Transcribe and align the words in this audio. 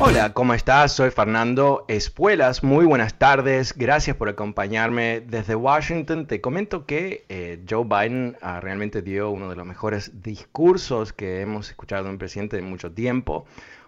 Hola, 0.00 0.32
¿cómo 0.32 0.54
estás? 0.54 0.92
Soy 0.92 1.10
Fernando 1.10 1.84
Espuelas. 1.88 2.62
Muy 2.62 2.86
buenas 2.86 3.18
tardes. 3.18 3.74
Gracias 3.76 4.14
por 4.14 4.28
acompañarme 4.28 5.20
desde 5.20 5.56
Washington. 5.56 6.28
Te 6.28 6.40
comento 6.40 6.86
que 6.86 7.24
eh, 7.28 7.60
Joe 7.68 7.84
Biden 7.84 8.36
ah, 8.40 8.60
realmente 8.60 9.02
dio 9.02 9.28
uno 9.30 9.50
de 9.50 9.56
los 9.56 9.66
mejores 9.66 10.22
discursos 10.22 11.12
que 11.12 11.40
hemos 11.40 11.70
escuchado 11.70 12.04
de 12.04 12.10
un 12.10 12.18
presidente 12.18 12.56
en 12.56 12.70
mucho 12.70 12.92
tiempo. 12.92 13.44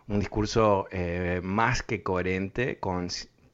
Un 0.09 0.19
discurso 0.19 0.89
eh, 0.91 1.41
más 1.45 1.85
que 1.85 2.03
coherente, 2.03 2.81
con 2.81 3.07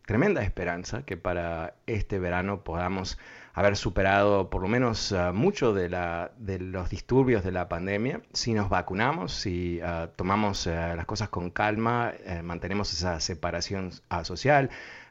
tremenda 0.07 0.43
esperanza 0.43 1.03
que 1.03 1.19
para 1.19 1.75
este 1.87 2.19
verano 2.19 2.65
podamos 2.65 3.19
haber 3.57 3.75
superado 3.75 4.51
por 4.51 4.61
lo 4.61 4.69
menos 4.69 5.13
uh, 5.13 5.33
mucho 5.33 5.73
de, 5.73 5.89
la, 5.89 6.31
de, 6.37 6.59
los 6.59 6.91
disturbios 6.91 7.43
de 7.43 7.53
la 7.53 7.69
pandemia. 7.71 8.21
Si 8.35 8.53
nos 8.53 8.69
vacunamos, 8.69 9.33
si 9.33 9.81
uh, 9.81 10.09
tomamos 10.15 10.67
uh, 10.67 10.71
las 10.95 11.07
cosas 11.07 11.31
con 11.31 11.49
calma, 11.51 12.13
eh, 12.27 12.43
mantenemos 12.43 12.93
esa 12.93 13.19
separación 13.19 13.93
social, 14.25 14.69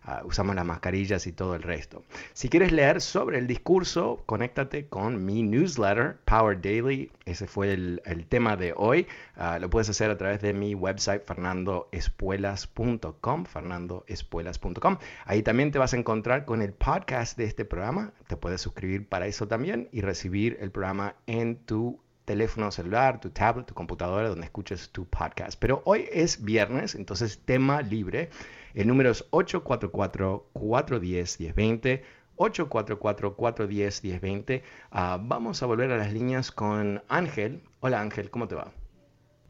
Uh, 0.07 0.27
usamos 0.27 0.55
las 0.55 0.65
mascarillas 0.65 1.25
y 1.25 1.31
todo 1.31 1.55
el 1.55 1.63
resto. 1.63 2.03
Si 2.33 2.47
quieres 2.47 2.71
leer 2.71 3.01
sobre 3.01 3.39
el 3.39 3.47
discurso, 3.47 4.21
conéctate 4.27 4.85
con 4.87 5.25
mi 5.25 5.41
newsletter, 5.41 6.17
Power 6.25 6.61
Daily. 6.61 7.11
Ese 7.25 7.47
fue 7.47 7.73
el, 7.73 8.03
el 8.05 8.27
tema 8.27 8.55
de 8.55 8.73
hoy. 8.77 9.07
Uh, 9.35 9.59
lo 9.59 9.67
puedes 9.69 9.89
hacer 9.89 10.11
a 10.11 10.17
través 10.17 10.41
de 10.41 10.53
mi 10.53 10.75
website, 10.75 11.25
fernandoespuelas.com, 11.25 13.45
fernandoespuelas.com. 13.45 14.97
Ahí 15.25 15.41
también 15.41 15.71
te 15.71 15.79
vas 15.79 15.93
a 15.93 15.97
encontrar 15.97 16.45
con 16.45 16.61
el 16.61 16.73
podcast 16.73 17.35
de 17.37 17.45
este 17.45 17.65
programa. 17.65 18.13
Te 18.27 18.37
puedes 18.37 18.61
suscribir 18.61 19.09
para 19.09 19.25
eso 19.25 19.47
también 19.47 19.89
y 19.91 20.01
recibir 20.01 20.59
el 20.61 20.69
programa 20.69 21.15
en 21.25 21.55
tu 21.55 21.99
teléfono 22.25 22.71
celular, 22.71 23.19
tu 23.19 23.29
tablet, 23.29 23.67
tu 23.67 23.73
computadora, 23.73 24.29
donde 24.29 24.45
escuches 24.45 24.89
tu 24.89 25.05
podcast. 25.05 25.57
Pero 25.59 25.81
hoy 25.85 26.07
es 26.11 26.43
viernes, 26.43 26.95
entonces 26.95 27.39
tema 27.45 27.81
libre. 27.81 28.29
El 28.75 28.87
número 28.87 29.09
es 29.09 29.27
844-410-1020. 29.31 32.03
844-410-1020. 32.35 34.61
Uh, 34.91 35.17
vamos 35.25 35.63
a 35.63 35.65
volver 35.65 35.93
a 35.93 35.97
las 35.97 36.11
líneas 36.11 36.51
con 36.51 37.01
Ángel. 37.07 37.61
Hola 37.79 38.01
Ángel, 38.01 38.29
¿cómo 38.29 38.49
te 38.49 38.55
va? 38.55 38.73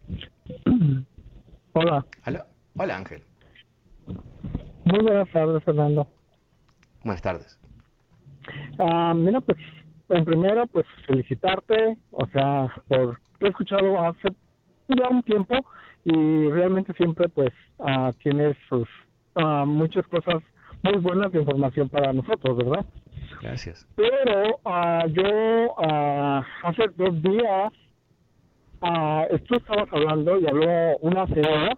Hola. 1.73 2.05
Hola, 2.27 2.45
Hola 2.77 2.97
Ángel. 2.97 3.23
Muy 4.85 4.99
buenas 5.01 5.27
tardes, 5.31 5.63
Fernando. 5.63 6.07
Buenas 7.03 7.23
tardes. 7.23 7.59
Uh, 8.77 9.15
mira, 9.15 9.41
pues, 9.41 9.57
en 10.09 10.23
primero, 10.23 10.67
pues 10.67 10.85
felicitarte, 11.07 11.97
o 12.11 12.27
sea, 12.27 12.71
por 12.87 13.19
he 13.39 13.47
escuchado 13.47 13.99
hace 13.99 14.29
ya 14.87 15.09
un 15.09 15.23
tiempo 15.23 15.55
y 16.03 16.47
realmente 16.49 16.93
siempre, 16.93 17.27
pues, 17.29 17.51
uh, 17.79 18.11
tienes 18.21 18.55
sus 18.69 18.87
uh, 19.35 19.65
muchas 19.65 20.05
cosas 20.07 20.43
muy 20.83 20.97
buenas 20.97 21.31
de 21.31 21.39
información 21.39 21.89
para 21.89 22.13
nosotros, 22.13 22.57
¿verdad? 22.57 22.85
Gracias. 23.41 23.87
Pero 23.95 24.59
uh, 24.65 25.07
yo 25.07 25.73
uh, 25.77 26.43
hace 26.63 26.87
dos 26.95 27.21
días, 27.21 27.73
tú 29.47 29.55
estabas 29.55 29.87
hablando 29.91 30.39
y 30.39 30.47
habló 30.47 30.97
una 31.01 31.25
señora 31.27 31.77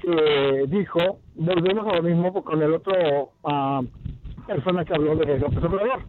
que 0.00 0.64
dijo, 0.68 1.18
volvemos 1.34 1.86
a 1.86 1.96
lo 1.96 2.02
mismo 2.02 2.44
con 2.44 2.62
el 2.62 2.74
otro 2.74 3.32
persona 4.46 4.84
que 4.84 4.94
habló 4.94 5.16
de 5.16 5.38
López 5.38 5.64
Obrador. 5.64 6.02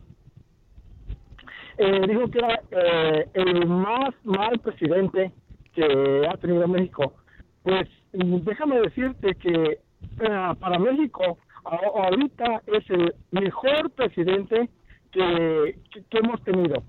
Eh, 1.77 2.01
dijo 2.07 2.29
que 2.29 2.37
era 2.37 2.61
eh, 2.71 3.27
el 3.33 3.67
más 3.67 4.13
mal 4.23 4.59
presidente 4.59 5.31
que 5.73 6.27
ha 6.29 6.37
tenido 6.37 6.67
México. 6.67 7.13
Pues 7.63 7.87
déjame 8.11 8.79
decirte 8.81 9.35
que 9.35 9.79
uh, 10.21 10.55
para 10.55 10.79
México 10.79 11.37
ahorita 11.65 12.61
es 12.67 12.89
el 12.89 13.13
mejor 13.31 13.89
presidente 13.91 14.69
que, 15.11 15.77
que, 15.91 16.17
hemos 16.17 16.41
tenido. 16.43 16.83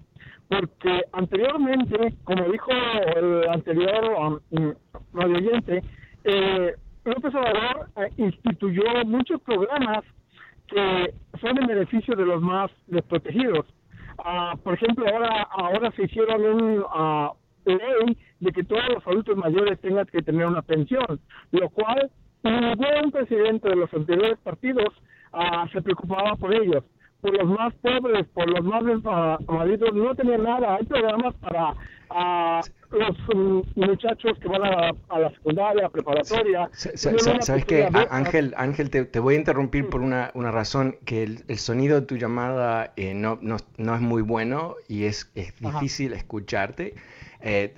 Porque 0.49 1.03
anteriormente, 1.13 2.15
como 2.25 2.45
dijo 2.51 2.71
el 3.17 3.49
anterior 3.49 4.41
um, 4.51 4.75
oyente, 5.13 5.83
eh, 6.25 6.75
López 7.05 7.35
Obrador 7.35 7.89
eh, 7.97 8.11
instituyó 8.17 9.05
muchos 9.07 9.41
programas 9.43 10.05
que 10.67 11.15
son 11.41 11.59
en 11.59 11.67
beneficio 11.67 12.15
de 12.17 12.25
los 12.25 12.41
más 12.41 12.71
desprotegidos. 12.87 13.67
Uh, 14.19 14.57
por 14.59 14.75
ejemplo, 14.75 15.05
ahora 15.13 15.43
ahora 15.51 15.91
se 15.93 16.05
hicieron 16.05 16.43
un 16.43 16.79
uh, 16.79 17.33
ley 17.65 18.17
de 18.41 18.53
que 18.53 18.65
todos 18.65 18.89
los 18.89 19.07
adultos 19.07 19.37
mayores 19.37 19.81
tengan 19.81 20.07
que 20.07 20.23
tener 20.23 20.47
una 20.47 20.63
pensión, 20.63 21.21
lo 21.51 21.69
cual 21.71 22.11
ningún 22.45 23.11
presidente 23.11 23.69
de 23.69 23.77
los 23.77 23.93
anteriores 23.93 24.39
partidos 24.43 24.93
uh, 25.33 25.69
se 25.73 25.83
preocupaba 25.83 26.37
por 26.37 26.55
ellos. 26.55 26.85
Por 27.21 27.37
los 27.39 27.49
más 27.59 27.73
pobres, 27.77 28.27
por 28.35 28.49
los 28.51 28.63
más 28.65 28.85
desvalidos, 28.85 29.95
no 29.95 30.15
tenía 30.15 30.37
nada. 30.37 30.77
Hay 30.77 30.85
programas 30.85 31.35
para 31.37 31.71
uh, 31.71 32.61
los 32.95 33.29
um, 33.35 33.63
muchachos 33.75 34.39
que 34.39 34.49
van 34.49 34.63
a, 34.63 34.93
a, 35.09 35.19
la 35.19 35.31
secundaria, 35.31 35.89
preparatoria. 35.89 36.69
¿Sabes 36.73 37.65
qué, 37.65 37.89
Ángel? 38.11 38.55
Ángel, 38.57 38.91
te, 38.91 39.05
te, 39.05 39.21
voy 39.21 39.35
a 39.35 39.39
interrumpir 39.39 39.89
por 39.89 40.03
una, 40.03 40.31
una 40.35 40.51
razón, 40.51 40.97
que 41.05 41.23
el, 41.23 41.45
el, 41.49 41.59
sonido 41.59 42.01
de 42.01 42.07
tu 42.07 42.17
llamada 42.17 42.93
eh, 42.97 43.15
no, 43.15 43.39
no, 43.41 43.57
no, 43.79 43.95
es 43.95 44.01
muy 44.01 44.23
bueno 44.23 44.75
y 44.89 45.05
es, 45.05 45.31
es 45.35 45.55
difícil 45.61 46.13
Ajá. 46.13 46.21
escucharte. 46.21 46.95
Eh, 47.47 47.75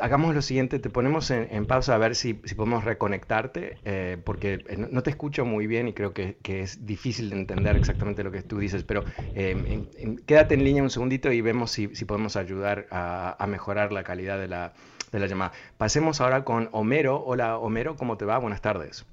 hagamos 0.00 0.34
lo 0.34 0.42
siguiente, 0.42 0.80
te 0.80 0.90
ponemos 0.90 1.30
en, 1.30 1.46
en 1.52 1.64
pausa 1.64 1.94
a 1.94 1.98
ver 1.98 2.16
si, 2.16 2.40
si 2.42 2.56
podemos 2.56 2.82
reconectarte, 2.82 3.78
eh, 3.84 4.18
porque 4.24 4.64
no, 4.76 4.88
no, 4.90 5.02
te 5.04 5.10
escucho 5.10 5.44
muy 5.44 5.68
bien 5.68 5.86
y 5.86 5.92
creo 5.92 6.12
que, 6.12 6.38
que, 6.42 6.60
es 6.60 6.84
difícil 6.84 7.30
de 7.30 7.36
entender 7.36 7.76
exactamente 7.76 8.24
lo 8.24 8.32
que 8.32 8.42
tú 8.42 8.58
dices, 8.58 8.82
pero 8.82 9.04
eh, 9.32 9.50
en, 9.52 9.88
en, 9.96 10.16
quédate 10.16 10.54
en 10.54 10.64
línea 10.64 10.82
un 10.82 10.90
segundito 10.90 11.30
y 11.30 11.40
vemos 11.40 11.70
si, 11.70 11.94
si 11.94 12.04
podemos 12.04 12.34
ayudar 12.34 12.88
a, 12.90 13.36
a, 13.38 13.46
mejorar 13.46 13.92
la 13.92 14.02
calidad 14.02 14.40
de 14.40 14.48
la, 14.48 14.72
de 15.12 15.20
la 15.20 15.26
llamada. 15.28 15.52
Pasemos 15.78 16.20
ahora 16.20 16.42
con 16.42 16.68
Homero. 16.72 17.22
Hola 17.24 17.58
Homero, 17.58 17.94
¿cómo 17.94 18.16
te 18.16 18.24
va? 18.24 18.38
Buenas 18.38 18.60
tardes. 18.60 19.06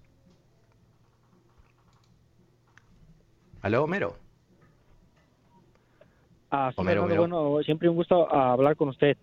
¿Aló, 3.61 3.83
Homero? 3.83 4.15
Ah, 6.49 6.71
sí, 6.71 6.81
Homero, 6.81 7.03
Homero. 7.03 7.27
Bueno, 7.27 7.63
siempre 7.63 7.87
un 7.89 7.95
gusto 7.95 8.33
hablar 8.33 8.75
con 8.75 8.89
usted. 8.89 9.17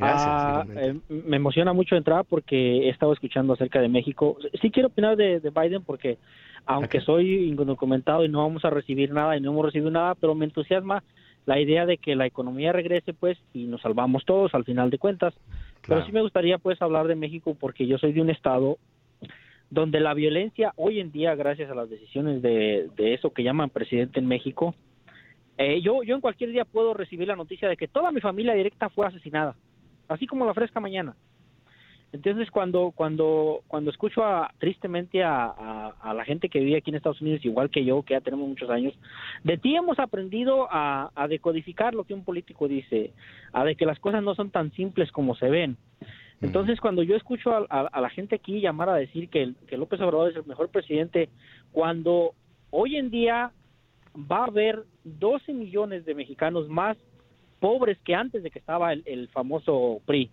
Gracias, 0.00 0.26
ah, 0.28 0.64
eh, 0.76 0.94
me 1.08 1.36
emociona 1.36 1.72
mucho 1.72 1.94
entrar 1.94 2.24
porque 2.24 2.86
he 2.86 2.88
estado 2.88 3.12
escuchando 3.12 3.52
acerca 3.52 3.80
de 3.80 3.88
México. 3.88 4.38
Sí 4.60 4.70
quiero 4.70 4.88
opinar 4.88 5.16
de, 5.16 5.40
de 5.40 5.50
Biden 5.50 5.82
porque 5.82 6.18
aunque 6.66 6.98
okay. 6.98 7.06
soy 7.06 7.48
indocumentado 7.48 8.24
y 8.24 8.28
no 8.28 8.38
vamos 8.38 8.64
a 8.64 8.70
recibir 8.70 9.12
nada 9.12 9.36
y 9.36 9.40
no 9.40 9.50
hemos 9.50 9.66
recibido 9.66 9.90
nada, 9.90 10.14
pero 10.14 10.34
me 10.34 10.44
entusiasma 10.44 11.02
la 11.46 11.58
idea 11.58 11.86
de 11.86 11.98
que 11.98 12.14
la 12.16 12.26
economía 12.26 12.72
regrese 12.72 13.12
pues 13.12 13.38
y 13.52 13.64
nos 13.64 13.80
salvamos 13.80 14.24
todos 14.24 14.54
al 14.54 14.64
final 14.64 14.90
de 14.90 14.98
cuentas. 14.98 15.34
Claro. 15.34 16.00
Pero 16.00 16.06
sí 16.06 16.12
me 16.12 16.22
gustaría 16.22 16.58
pues 16.58 16.80
hablar 16.82 17.06
de 17.06 17.16
México 17.16 17.56
porque 17.58 17.86
yo 17.86 17.98
soy 17.98 18.12
de 18.12 18.20
un 18.20 18.30
estado 18.30 18.78
donde 19.70 20.00
la 20.00 20.14
violencia 20.14 20.72
hoy 20.76 21.00
en 21.00 21.12
día, 21.12 21.34
gracias 21.34 21.70
a 21.70 21.74
las 21.74 21.88
decisiones 21.88 22.42
de, 22.42 22.90
eso 22.96 23.32
que 23.32 23.44
llaman 23.44 23.70
presidente 23.70 24.18
en 24.18 24.26
México, 24.26 24.74
eh, 25.56 25.80
yo, 25.80 26.02
yo 26.02 26.14
en 26.14 26.20
cualquier 26.20 26.50
día 26.50 26.64
puedo 26.64 26.92
recibir 26.92 27.28
la 27.28 27.36
noticia 27.36 27.68
de 27.68 27.76
que 27.76 27.86
toda 27.86 28.10
mi 28.10 28.20
familia 28.20 28.54
directa 28.54 28.88
fue 28.88 29.06
asesinada, 29.06 29.54
así 30.10 30.26
como 30.26 30.44
la 30.44 30.54
fresca 30.54 30.80
mañana. 30.80 31.14
Entonces, 32.12 32.50
cuando 32.50 32.92
cuando 32.94 33.60
cuando 33.68 33.90
escucho 33.90 34.24
a, 34.24 34.52
tristemente 34.58 35.22
a, 35.22 35.94
la 36.12 36.24
gente 36.24 36.48
que 36.48 36.58
vive 36.58 36.78
aquí 36.78 36.90
en 36.90 36.96
Estados 36.96 37.20
Unidos, 37.20 37.44
igual 37.44 37.70
que 37.70 37.84
yo, 37.84 38.02
que 38.02 38.14
ya 38.14 38.20
tenemos 38.20 38.48
muchos 38.48 38.68
años, 38.68 38.92
de 39.44 39.56
ti 39.56 39.76
hemos 39.76 39.98
aprendido 40.00 40.66
a, 40.70 41.10
decodificar 41.28 41.94
lo 41.94 42.02
que 42.02 42.14
un 42.14 42.24
político 42.24 42.66
dice, 42.66 43.12
a 43.52 43.64
de 43.64 43.76
que 43.76 43.86
las 43.86 44.00
cosas 44.00 44.24
no 44.24 44.34
son 44.34 44.50
tan 44.50 44.72
simples 44.72 45.12
como 45.12 45.36
se 45.36 45.48
ven. 45.48 45.76
Entonces, 46.40 46.80
cuando 46.80 47.04
yo 47.04 47.14
escucho 47.14 47.66
a, 47.70 48.00
la 48.00 48.10
gente 48.10 48.34
aquí 48.34 48.60
llamar 48.60 48.88
a 48.88 48.96
decir 48.96 49.28
que, 49.28 49.52
que 49.68 49.76
López 49.76 50.00
Obrador 50.00 50.30
es 50.30 50.36
el 50.36 50.46
mejor 50.46 50.68
presidente, 50.70 51.28
cuando 51.70 52.32
hoy 52.70 52.96
en 52.96 53.10
día 53.10 53.52
va 54.16 54.38
a 54.38 54.46
haber 54.46 54.82
12 55.04 55.52
millones 55.52 56.04
de 56.04 56.14
mexicanos 56.16 56.68
más 56.68 56.96
pobres 57.60 57.98
que 58.04 58.14
antes 58.14 58.42
de 58.42 58.50
que 58.50 58.58
estaba 58.58 58.92
el, 58.92 59.02
el 59.06 59.28
famoso 59.28 60.00
PRI. 60.06 60.30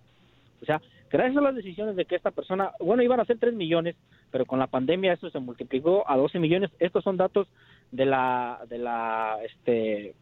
O 0.62 0.65
sea, 0.65 0.81
Gracias 1.09 1.38
a 1.38 1.41
las 1.41 1.56
decisiones 1.56 1.95
de 1.95 2.06
que 2.06 2.15
esta 2.15 2.31
persona, 2.31 2.71
bueno, 2.79 3.01
iban 3.01 3.19
a 3.19 3.25
ser 3.25 3.38
3 3.39 3.53
millones, 3.53 3.95
pero 4.31 4.45
con 4.45 4.59
la 4.59 4.68
pandemia 4.68 5.13
eso 5.13 5.29
se 5.29 5.39
multiplicó 5.39 6.09
a 6.09 6.18
12 6.18 6.39
millones. 6.39 6.69
Estos 6.79 7.03
son 7.03 7.15
datos 7.15 7.47
de 7.91 8.06
la, 8.06 8.59
de 8.68 8.77
la, 8.77 9.38
este, 9.45 10.15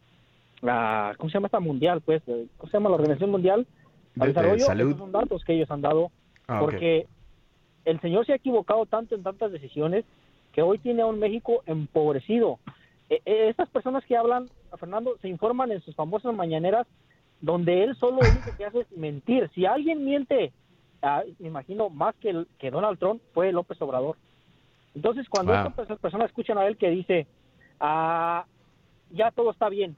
la, 0.62 1.14
¿cómo 1.18 1.28
se 1.28 1.34
llama 1.34 1.46
esta 1.46 1.60
mundial? 1.60 2.02
Pues, 2.02 2.22
¿cómo 2.24 2.70
se 2.70 2.76
llama 2.76 2.90
la 2.90 2.96
Organización 2.96 3.30
Mundial? 3.30 3.66
De, 4.14 4.28
desarrollo. 4.28 4.64
salud. 4.64 4.90
Estos 4.90 4.98
son 4.98 5.12
datos 5.12 5.44
que 5.44 5.54
ellos 5.54 5.70
han 5.70 5.82
dado, 5.82 6.12
ah, 6.46 6.60
porque 6.60 7.06
el 7.84 8.00
señor 8.00 8.24
se 8.24 8.32
ha 8.32 8.36
equivocado 8.36 8.86
tanto 8.86 9.16
en 9.16 9.24
tantas 9.24 9.50
decisiones 9.50 10.04
que 10.52 10.62
hoy 10.62 10.78
tiene 10.78 11.02
a 11.02 11.06
un 11.06 11.18
México 11.18 11.62
empobrecido. 11.66 12.60
E, 13.08 13.22
e, 13.24 13.48
estas 13.48 13.68
personas 13.70 14.04
que 14.04 14.16
hablan, 14.16 14.48
Fernando, 14.78 15.16
se 15.20 15.28
informan 15.28 15.72
en 15.72 15.80
sus 15.82 15.94
famosas 15.94 16.34
mañaneras 16.34 16.86
donde 17.40 17.84
él 17.84 17.96
solo 17.96 18.22
lo 18.22 18.28
único 18.28 18.52
que 18.54 18.64
hace 18.64 18.80
es 18.80 18.92
mentir. 18.92 19.50
Si 19.54 19.66
alguien 19.66 20.04
miente 20.04 20.52
me 21.38 21.48
imagino, 21.48 21.90
más 21.90 22.14
que, 22.16 22.46
que 22.58 22.70
Donald 22.70 22.98
Trump, 22.98 23.22
fue 23.32 23.52
López 23.52 23.80
Obrador. 23.80 24.16
Entonces, 24.94 25.28
cuando 25.28 25.54
estas 25.54 25.98
personas 25.98 26.26
escuchan 26.28 26.58
a 26.58 26.66
él 26.66 26.76
que 26.76 26.90
dice, 26.90 27.26
ah, 27.80 28.46
ya 29.10 29.30
todo 29.30 29.50
está 29.50 29.68
bien, 29.68 29.96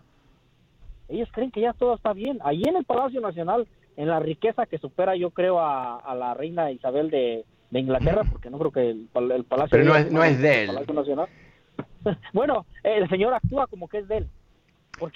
ellos 1.08 1.28
creen 1.32 1.50
que 1.50 1.60
ya 1.60 1.72
todo 1.72 1.94
está 1.94 2.12
bien. 2.12 2.38
Ahí 2.42 2.62
en 2.66 2.76
el 2.76 2.84
Palacio 2.84 3.20
Nacional, 3.20 3.66
en 3.96 4.08
la 4.08 4.20
riqueza 4.20 4.66
que 4.66 4.78
supera, 4.78 5.16
yo 5.16 5.30
creo, 5.30 5.60
a, 5.60 6.14
la 6.14 6.34
reina 6.34 6.70
Isabel 6.70 7.10
de, 7.10 7.44
Inglaterra, 7.70 8.22
porque 8.30 8.50
no 8.50 8.58
creo 8.58 8.72
que 8.72 8.90
el, 8.90 9.08
Palacio... 9.44 9.70
Pero 9.70 9.84
no 9.84 9.94
es, 9.94 10.10
no 10.10 10.24
es 10.24 10.40
de 10.40 10.64
él. 10.64 10.74
Nacional. 10.94 11.28
bueno, 12.32 12.66
el 12.82 13.08
señor 13.08 13.34
actúa 13.34 13.66
como 13.66 13.88
que 13.88 13.98
es 13.98 14.08
de 14.08 14.18
él 14.18 14.30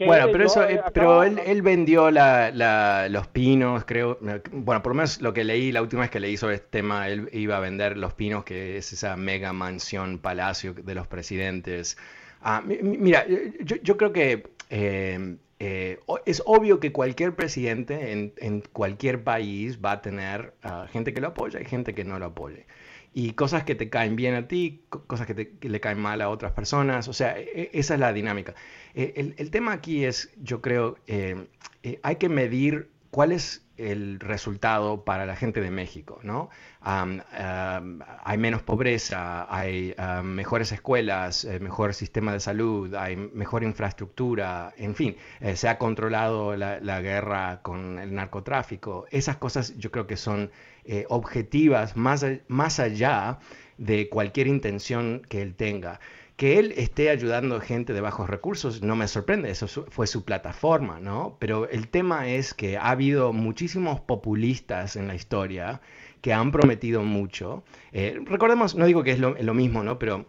bueno, 0.07 0.29
pero 0.31 0.45
eso, 0.45 0.69
eh, 0.69 0.81
pero 0.93 1.25
él, 1.25 1.41
él 1.45 1.63
vendió 1.63 2.11
la, 2.11 3.09
los 3.09 3.27
pinos, 3.29 3.85
creo. 3.85 4.19
Bueno, 4.21 4.83
por 4.83 4.93
lo 4.93 4.95
menos 4.95 5.21
lo 5.21 5.33
que 5.33 5.45
leí, 5.45 5.73
la 5.73 5.83
última 5.83 6.03
vez 6.03 6.11
que 6.11 6.21
leí 6.21 6.37
sobre 6.37 6.57
este 6.57 6.69
tema, 6.69 7.09
él 7.09 7.29
iba 7.33 7.57
a 7.57 7.61
vender 7.61 7.97
los 7.97 8.15
pinos, 8.15 8.45
que 8.45 8.77
es 8.79 8.93
esa 8.93 9.17
mega 9.17 9.53
mansión, 9.53 10.19
palacio 10.19 10.75
de 10.75 10.95
los 10.95 11.07
presidentes. 11.07 11.97
Ah, 12.41 12.63
mira, 12.65 13.25
yo, 13.61 13.77
yo, 13.83 13.97
creo 13.97 14.13
que 14.13 14.49
eh, 14.71 15.37
eh, 15.59 16.01
es 16.27 16.43
obvio 16.45 16.81
que 16.81 16.93
cualquier 16.93 17.35
presidente 17.35 18.13
en, 18.13 18.33
en 18.39 18.63
cualquier 18.73 19.23
país 19.23 19.79
va 19.85 19.93
a 19.93 20.03
tener 20.03 20.55
ah, 20.63 20.87
gente 20.91 21.15
que 21.15 21.21
lo 21.21 21.29
apoya 21.29 21.61
y 21.61 21.65
gente 21.65 21.95
que 21.95 22.05
no 22.05 22.19
lo 22.19 22.27
apoye 22.27 22.67
y 23.15 23.33
cosas 23.33 23.65
que 23.65 23.75
te 23.75 23.91
caen 23.91 24.17
bien 24.17 24.35
a 24.35 24.49
ti, 24.49 24.85
cosas 24.89 25.27
que, 25.27 25.35
te, 25.35 25.69
le 25.69 25.81
caen 25.81 25.99
mal 25.99 26.21
a 26.23 26.31
otras 26.31 26.53
personas, 26.53 27.09
o 27.09 27.13
sea, 27.13 27.39
e, 27.39 27.43
e, 27.55 27.71
esa 27.75 27.95
es 27.95 28.01
la 28.01 28.13
dinámica. 28.13 28.55
Eh, 28.95 29.35
el, 29.37 29.51
tema 29.51 29.73
aquí 29.73 30.05
es, 30.05 30.31
yo 30.43 30.61
creo, 30.63 30.97
eh, 31.07 31.47
eh, 31.83 32.01
hay 32.03 32.17
que 32.17 32.29
medir 32.29 32.89
cuál 33.11 33.33
es 33.33 33.67
el 33.83 34.21
resultado 34.21 35.05
para 35.05 35.27
la 35.27 35.37
gente 35.37 35.61
de 35.61 35.71
México, 35.71 36.21
¿no? 36.23 36.51
hay 36.85 38.39
menos 38.39 38.63
pobreza, 38.63 39.47
hay 39.55 39.95
mejores 40.25 40.73
escuelas, 40.73 41.47
mejor 41.61 41.95
sistema 41.95 42.33
de 42.33 42.41
salud, 42.41 42.95
hay 42.95 43.17
mejor 43.17 43.63
infraestructura, 43.63 44.75
en 44.77 44.97
fin, 44.97 45.17
se 45.55 45.69
ha 45.69 45.79
controlado 45.79 46.57
la, 46.57 46.81
la, 46.81 47.01
guerra 47.01 47.61
con 47.63 48.01
el 48.01 48.15
narcotráfico. 48.15 49.07
Esas 49.11 49.37
cosas 49.37 49.77
yo 49.79 49.93
creo 49.93 50.09
que 50.09 50.17
son 50.17 50.51
eh, 50.85 51.07
objetivas 51.09 51.97
más, 51.97 52.27
más 52.49 52.81
allá 52.81 53.39
de 53.79 54.09
cualquier 54.09 54.49
intención 54.49 55.23
que 55.29 55.41
él 55.41 55.55
tenga. 55.55 56.01
Que 56.37 56.59
él 56.59 56.73
esté 56.77 57.11
ayudando 57.11 57.57
a 57.57 57.61
gente 57.61 57.93
de 57.93 58.01
bajos 58.01 58.29
recursos 58.29 58.83
no 58.83 58.97
me 58.97 59.07
sorprende, 59.07 59.51
eso 59.51 59.69
fue 59.69 60.07
su 60.07 60.25
plataforma, 60.25 60.99
¿no? 60.99 61.37
Pero 61.39 61.69
el 61.69 61.89
tema 61.89 62.29
es 62.29 62.55
que 62.55 62.77
ha 62.77 62.91
habido 62.91 63.33
muchísimos 63.33 64.01
populistas 64.01 64.97
en 64.97 65.07
la 65.09 65.15
historia 65.15 65.81
que 66.21 66.33
han 66.33 66.51
prometido 66.51 67.03
mucho. 67.03 67.63
Eh, 67.93 68.21
recordemos, 68.25 68.75
no 68.75 68.87
digo 68.87 69.03
que 69.03 69.13
es 69.13 69.19
lo, 69.19 69.35
lo 69.41 69.55
mismo, 69.55 69.83
¿no? 69.83 69.99
Pero 69.99 70.27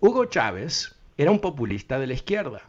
Hugo 0.00 0.24
Chávez 0.26 0.94
era 1.16 1.30
un 1.30 1.40
populista 1.40 1.98
de 1.98 2.06
la 2.06 2.14
izquierda. 2.14 2.62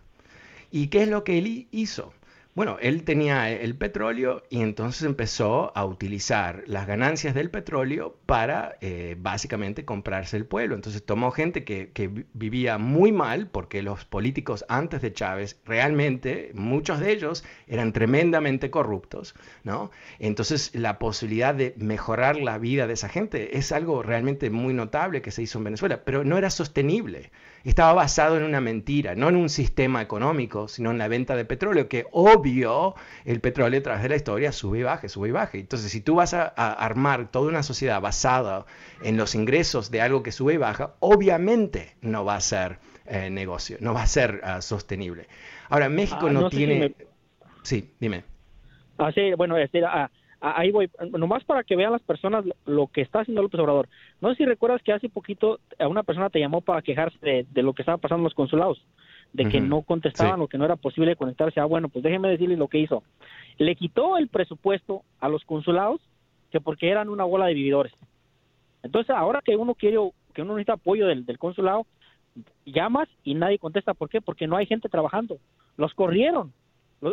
¿Y 0.72 0.88
qué 0.88 1.04
es 1.04 1.08
lo 1.10 1.24
que 1.24 1.38
él 1.38 1.68
hizo? 1.72 2.14
Bueno, 2.56 2.78
él 2.80 3.04
tenía 3.04 3.52
el 3.52 3.76
petróleo 3.76 4.42
y 4.50 4.62
entonces 4.62 5.04
empezó 5.04 5.74
a 5.76 5.84
utilizar 5.84 6.64
las 6.68 6.88
ganancias 6.88 7.36
del 7.36 7.52
petróleo 7.52 8.16
para 8.26 8.78
eh, 8.80 9.18
básicamente 9.20 9.84
comprarse 9.84 10.38
el 10.38 10.46
pueblo. 10.46 10.74
Entonces 10.76 11.06
tomó 11.06 11.32
gente 11.32 11.66
que, 11.66 11.92
vivía 12.34 12.78
muy 12.78 13.12
mal 13.12 13.48
porque 13.50 13.84
los 13.84 14.06
políticos 14.06 14.64
antes 14.70 15.02
de 15.02 15.12
Chávez 15.12 15.60
realmente, 15.66 16.52
muchos 16.54 17.02
de 17.02 17.12
ellos 17.12 17.44
eran 17.68 17.92
tremendamente 17.92 18.70
corruptos, 18.70 19.36
¿no? 19.66 19.92
Entonces 20.20 20.74
la 20.74 20.98
posibilidad 20.98 21.54
de 21.54 21.74
mejorar 21.78 22.38
la 22.38 22.58
vida 22.58 22.88
de 22.88 22.94
esa 22.94 23.10
gente 23.10 23.58
es 23.58 23.74
algo 23.74 24.02
realmente 24.02 24.50
muy 24.50 24.74
notable 24.74 25.22
que 25.22 25.32
se 25.32 25.42
hizo 25.42 25.58
en 25.58 25.66
Venezuela, 25.66 26.06
pero 26.06 26.24
no 26.24 26.38
era 26.38 26.50
sostenible 26.50 27.32
estaba 27.70 27.94
basado 27.94 28.38
en 28.38 28.44
una 28.44 28.62
mentira, 28.62 29.16
no 29.16 29.28
en 29.30 29.36
un 29.36 29.50
sistema 29.50 30.02
económico, 30.02 30.68
sino 30.68 30.92
en 30.92 30.98
la 30.98 31.08
venta 31.08 31.36
de 31.36 31.46
petróleo, 31.46 31.90
que 31.90 32.06
obvio 32.12 32.96
el 33.26 33.42
petróleo 33.42 33.80
a 33.80 33.84
través 33.84 34.04
de 34.04 34.10
la 34.10 34.16
historia 34.16 34.52
sube 34.52 34.80
y 34.80 34.84
baja, 34.84 35.10
sube 35.10 35.30
y 35.30 35.32
baja. 35.32 35.58
Entonces, 35.58 35.92
si 35.92 36.02
tú 36.02 36.16
vas 36.16 36.34
a, 36.34 36.46
armar 36.46 37.32
toda 37.32 37.50
una 37.50 37.64
sociedad 37.64 38.00
basada 38.00 38.66
en 39.02 39.18
los 39.18 39.34
ingresos 39.34 39.90
de 39.90 40.02
algo 40.02 40.22
que 40.22 40.32
sube 40.32 40.54
y 40.54 40.58
baja, 40.58 40.94
obviamente 41.00 41.96
no 42.02 42.24
va 42.24 42.36
a 42.36 42.42
ser 42.42 42.78
eh, 43.08 43.30
negocio, 43.32 43.78
no 43.80 43.94
va 43.94 44.04
a 44.04 44.08
ser 44.08 44.42
ah, 44.44 44.62
sostenible. 44.62 45.28
Ahora, 45.70 45.90
México 45.90 46.28
ah, 46.28 46.34
no, 46.34 46.50
tiene... 46.50 46.94
Sí, 47.64 47.92
dime. 48.00 48.24
Ah, 49.00 49.12
sí, 49.12 49.34
bueno, 49.36 49.58
este, 49.58 49.84
ah, 49.84 50.12
ahí 50.56 50.72
voy, 50.72 50.90
nomás 51.12 51.44
para 51.44 51.64
que 51.64 51.76
vean 51.76 51.92
las 51.92 52.02
personas 52.02 52.46
lo 52.66 52.88
que 52.88 53.02
está 53.02 53.22
haciendo 53.22 53.42
López 53.42 53.60
Obrador. 53.60 53.90
No 54.22 54.30
sé 54.30 54.36
si 54.36 54.46
recuerdas 54.46 54.82
que 54.84 54.94
hace 54.94 55.10
poquito 55.10 55.60
a 55.80 55.88
una 55.88 56.04
persona 56.04 56.30
te 56.30 56.40
llamó 56.40 56.62
para 56.62 56.82
quejarse 56.82 57.18
de, 57.22 57.64
lo 57.64 57.74
que 57.74 57.82
estaba 57.82 57.98
pasando 57.98 58.22
en 58.22 58.26
los 58.26 58.34
consulados, 58.34 58.84
de 59.34 59.46
que 59.46 59.60
no 59.60 59.82
contestaban 59.82 60.42
o 60.42 60.48
que 60.48 60.58
no 60.58 60.66
era 60.66 60.76
posible 60.76 61.16
conectarse. 61.16 61.60
Ah, 61.60 61.66
bueno, 61.66 61.90
pues 61.90 62.04
déjeme 62.04 62.30
decirle 62.30 62.58
lo 62.58 62.68
que 62.68 62.80
hizo. 62.80 63.04
Le 63.58 63.76
quitó 63.76 64.18
el 64.18 64.28
presupuesto 64.28 65.04
a 65.20 65.30
los 65.30 65.44
consulados 65.46 66.02
que 66.52 66.62
porque 66.62 66.90
eran 66.90 67.10
una 67.10 67.24
bola 67.24 67.48
de 67.48 67.54
vividores. 67.54 67.94
Entonces, 68.84 69.16
ahora 69.16 69.42
que 69.44 69.56
uno 69.56 69.74
quiere, 69.74 69.98
que 70.34 70.44
uno 70.44 70.54
necesita 70.54 70.74
apoyo 70.74 71.08
del, 71.08 71.26
consulado, 71.40 71.88
llamas 72.66 73.10
y 73.24 73.34
nadie 73.34 73.58
contesta. 73.58 73.94
¿Por 73.94 74.10
qué? 74.10 74.22
Porque 74.22 74.48
no 74.48 74.58
hay 74.58 74.68
gente 74.68 74.90
trabajando. 74.90 75.38
Los 75.76 75.94
corrieron. 75.94 76.54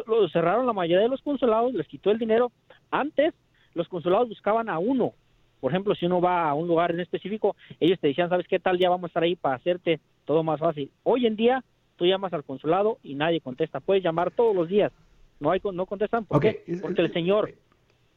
Los, 0.06 0.32
cerraron 0.32 0.66
la 0.66 0.72
mayoría 0.72 1.02
de 1.02 1.08
los 1.08 1.22
consulados, 1.22 1.74
les 1.74 1.86
quitó 1.86 2.10
el 2.10 2.18
dinero 2.18 2.50
antes 2.90 3.34
los 3.74 3.88
consulados 3.88 4.28
buscaban 4.28 4.68
a 4.68 4.78
uno. 4.78 5.14
Por 5.60 5.72
ejemplo, 5.72 5.94
si 5.94 6.06
uno 6.06 6.20
va 6.20 6.48
a 6.48 6.54
un 6.54 6.66
lugar 6.66 6.90
en 6.90 7.00
específico, 7.00 7.56
ellos 7.80 7.98
te 8.00 8.08
decían, 8.08 8.28
¿sabes 8.28 8.46
qué 8.48 8.58
tal? 8.58 8.78
Ya 8.78 8.90
vamos 8.90 9.04
a 9.04 9.06
estar 9.08 9.22
ahí 9.22 9.36
para 9.36 9.56
hacerte 9.56 10.00
todo 10.24 10.42
más 10.42 10.60
fácil. 10.60 10.90
Hoy 11.04 11.26
en 11.26 11.36
día, 11.36 11.62
tú 11.96 12.04
llamas 12.04 12.32
al 12.32 12.44
consulado 12.44 12.98
y 13.02 13.14
nadie 13.14 13.40
contesta. 13.40 13.80
Puedes 13.80 14.02
llamar 14.02 14.30
todos 14.32 14.54
los 14.54 14.68
días. 14.68 14.92
No 15.40 15.50
hay 15.50 15.60
no 15.72 15.86
contestan. 15.86 16.24
¿Por 16.24 16.40
qué? 16.40 16.64
Porque 16.80 17.02
el 17.02 17.12
señor... 17.12 17.54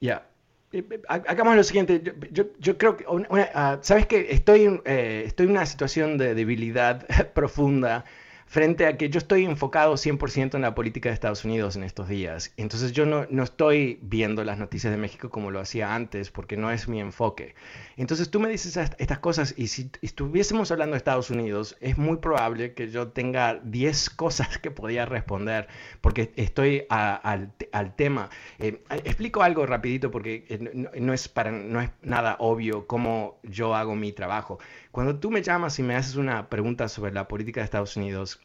Ya. 0.01 0.25
Eh, 0.71 0.83
eh, 0.89 1.01
hagamos 1.07 1.55
lo 1.55 1.63
siguiente, 1.63 2.01
yo, 2.31 2.77
creo 2.77 2.97
que, 2.97 3.05
ah, 3.53 3.77
sabes 3.81 4.07
que 4.07 4.31
estoy, 4.31 4.81
eh, 4.85 5.23
estoy 5.25 5.45
en 5.45 5.51
una 5.51 5.65
situación 5.65 6.17
de 6.17 6.35
debilidad 6.35 7.05
profunda 7.33 8.05
frente 8.45 8.85
a 8.85 8.95
que 8.95 9.09
yo 9.09 9.17
estoy 9.17 9.43
enfocado 9.43 9.95
100% 9.95 10.55
en 10.55 10.61
la 10.61 10.75
política 10.75 11.09
de 11.09 11.13
Estados 11.13 11.43
Unidos 11.43 11.75
en 11.75 11.83
estos 11.83 12.07
días. 12.07 12.53
Entonces 12.57 12.91
yo 12.91 13.05
no, 13.05 13.25
no, 13.29 13.43
estoy 13.43 13.99
viendo 14.01 14.43
las 14.43 14.59
noticias 14.59 14.91
de 14.91 14.97
México 14.97 15.29
como 15.29 15.51
lo 15.51 15.59
hacía 15.59 15.93
antes, 15.95 16.31
porque 16.31 16.55
no 16.55 16.71
es 16.71 16.87
mi 16.87 17.01
enfoque. 17.01 17.55
Entonces 17.97 18.29
tú 18.29 18.39
me 18.39 18.49
dices 18.49 18.77
estas 18.77 19.19
cosas 19.19 19.55
y 19.57 19.67
si 19.67 19.89
estuviésemos 20.01 20.71
hablando 20.71 20.93
de 20.93 20.99
Estados 20.99 21.29
Unidos, 21.29 21.75
es 21.81 21.97
muy 21.97 22.17
probable 22.17 22.73
que 22.73 22.89
yo 22.89 23.09
tenga 23.09 23.59
10 23.63 24.09
cosas 24.11 24.57
que 24.59 24.71
podía 24.71 25.05
responder, 25.05 25.67
porque 26.01 26.31
estoy 26.35 26.85
al, 26.89 27.51
al, 27.71 27.95
tema. 27.95 28.29
Eh, 28.59 28.81
explico 29.03 29.43
algo 29.43 29.65
rapidito, 29.65 30.11
porque 30.11 30.45
eh, 30.49 30.89
no, 30.99 31.13
es 31.13 31.27
para, 31.27 31.51
no 31.51 31.81
es 31.81 31.89
nada 32.01 32.37
obvio 32.39 32.87
cómo 32.87 33.39
yo 33.43 33.75
hago 33.75 33.95
mi 33.95 34.11
trabajo. 34.11 34.59
Cuando 34.95 35.19
tú 35.19 35.29
me 35.29 35.41
llamas 35.41 35.77
y 35.77 35.83
me 35.83 35.93
haces 35.93 36.15
una 36.15 36.49
pregunta 36.49 36.87
sobre 36.87 37.11
la 37.11 37.27
política 37.27 37.59
de 37.59 37.65
Estados 37.65 37.97
Unidos, 37.97 38.39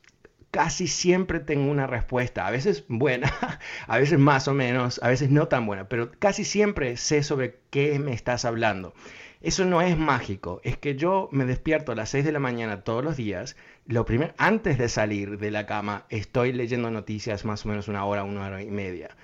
casi 0.50 0.88
siempre 0.88 1.38
tengo 1.38 1.71
una 1.71 1.87
respuesta, 1.87 2.45
a 2.45 2.50
veces 2.50 2.87
buena, 2.88 3.33
a 3.87 3.99
veces 3.99 4.19
más 4.19 4.49
o 4.49 4.52
menos, 4.52 5.00
a 5.00 5.07
veces 5.07 5.30
no 5.30 5.47
tan 5.47 5.64
buena, 5.64 5.88
pero 5.88 6.11
casi 6.19 6.45
siempre 6.45 6.97
sé 6.97 7.23
sobre 7.23 7.61
qué 7.71 8.00
me 8.00 8.12
estás 8.12 8.45
hablando. 8.45 8.95
Eso 9.40 9.64
no 9.64 9.80
es 9.80 9.97
mágico, 9.97 10.61
es 10.64 10.76
que 10.76 10.97
yo 10.97 11.28
me 11.30 11.45
despierto 11.45 11.92
a 11.92 11.95
las 11.95 12.11
6 12.11 12.25
de 12.25 12.33
la 12.33 12.40
mañana 12.40 12.83
todos 12.83 13.04
los 13.04 13.16
días, 13.16 13.54
lo 13.87 14.04
primero, 14.04 14.35
antes 14.37 14.76
de 14.76 14.88
salir 14.88 15.38
de 15.38 15.52
la 15.52 15.66
cama, 15.66 16.04
estoy 16.09 16.52
leyendo 16.52 16.90
noticias 16.90 17.45
más 17.45 17.64
o 17.64 17.69
menos 17.69 17.87
una 17.87 18.04
hora, 18.04 18.25
una 18.25 18.45
hora 18.45 18.61
y 18.61 18.73
media, 18.73 19.16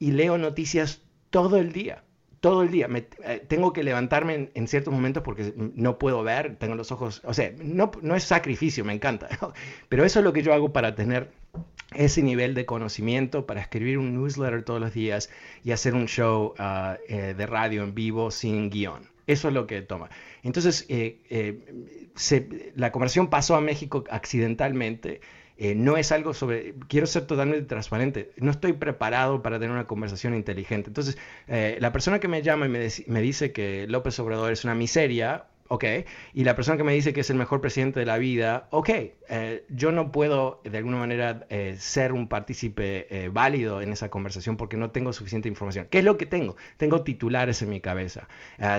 y 0.00 0.10
leo 0.10 0.36
noticias 0.36 1.02
todo 1.30 1.58
el 1.58 1.70
día 1.72 2.02
todo 2.42 2.62
el 2.62 2.72
día. 2.72 2.88
Me, 2.88 3.06
eh, 3.24 3.42
tengo 3.46 3.72
que 3.72 3.84
levantarme 3.84 4.50
en, 4.52 4.66
ciertos 4.66 4.92
momentos 4.92 5.22
porque 5.22 5.54
no 5.56 5.96
puedo 5.96 6.24
ver, 6.24 6.56
tengo 6.56 6.74
los 6.74 6.90
ojos, 6.90 7.22
o 7.24 7.32
sea, 7.32 7.52
no, 7.62 7.92
no 8.02 8.16
es 8.16 8.24
sacrificio, 8.24 8.84
me 8.84 8.92
encanta, 8.92 9.28
pero 9.88 10.04
eso 10.04 10.18
es 10.18 10.24
lo 10.24 10.32
que 10.32 10.42
yo 10.42 10.52
hago 10.52 10.72
para 10.72 10.96
tener 10.96 11.30
ese 11.94 12.20
nivel 12.20 12.54
de 12.54 12.66
conocimiento, 12.66 13.46
para 13.46 13.60
escribir 13.60 13.96
un 13.96 14.14
newsletter 14.14 14.64
todos 14.64 14.80
los 14.80 14.92
días 14.92 15.30
y 15.62 15.70
hacer 15.70 15.94
un 15.94 16.08
show 16.08 16.54
eh, 17.08 17.34
de 17.36 17.46
radio 17.46 17.84
en 17.84 17.94
vivo 17.94 18.32
sin 18.32 18.70
guion. 18.70 19.08
Eso 19.28 19.46
es 19.46 19.54
lo 19.54 19.68
que 19.68 19.80
toma. 19.82 20.10
Entonces, 20.42 20.84
eh, 20.88 21.62
la 22.74 22.90
conversación 22.90 23.30
pasó 23.30 23.54
a 23.54 23.60
México 23.60 24.02
accidentalmente 24.10 25.20
eh, 25.58 25.74
no 25.74 25.96
es 25.96 26.12
algo 26.12 26.34
sobre, 26.34 26.74
quiero 26.88 27.06
ser 27.06 27.26
totalmente 27.26 27.66
transparente, 27.66 28.32
no 28.38 28.50
estoy 28.50 28.72
preparado 28.72 29.42
para 29.42 29.58
tener 29.58 29.72
una 29.72 29.86
conversación 29.86 30.34
inteligente. 30.34 30.90
Entonces, 30.90 31.18
eh, 31.48 31.76
la 31.80 31.92
persona 31.92 32.18
que 32.18 32.28
me 32.28 32.42
llama 32.42 32.66
y 32.66 32.68
me, 32.68 32.88
me, 33.06 33.20
dice 33.20 33.52
que 33.52 33.86
López 33.88 34.18
Obrador 34.18 34.52
es 34.52 34.64
una 34.64 34.74
miseria, 34.74 35.46
ok, 35.68 35.84
y 36.34 36.44
la 36.44 36.54
persona 36.54 36.76
que 36.76 36.84
me 36.84 36.92
dice 36.92 37.12
que 37.12 37.20
es 37.20 37.30
el 37.30 37.36
mejor 37.36 37.60
presidente 37.60 38.00
de 38.00 38.06
la 38.06 38.18
vida, 38.18 38.68
ok, 38.70 38.90
eh, 39.34 39.64
yo 39.70 39.92
no 39.92 40.12
puedo 40.12 40.60
de 40.62 40.76
alguna 40.76 40.98
manera 40.98 41.46
eh, 41.48 41.76
ser 41.78 42.12
un 42.12 42.28
partícipe 42.28 43.06
eh, 43.08 43.30
válido 43.30 43.80
en 43.80 43.92
esa 43.92 44.10
conversación 44.10 44.58
porque 44.58 44.76
no 44.76 44.90
tengo 44.90 45.14
suficiente 45.14 45.48
información. 45.48 45.86
¿Qué 45.90 46.00
es 46.00 46.04
lo 46.04 46.18
que 46.18 46.26
tengo? 46.26 46.56
Tengo 46.76 47.02
titulares 47.02 47.62
en 47.62 47.70
mi 47.70 47.80
cabeza. 47.80 48.28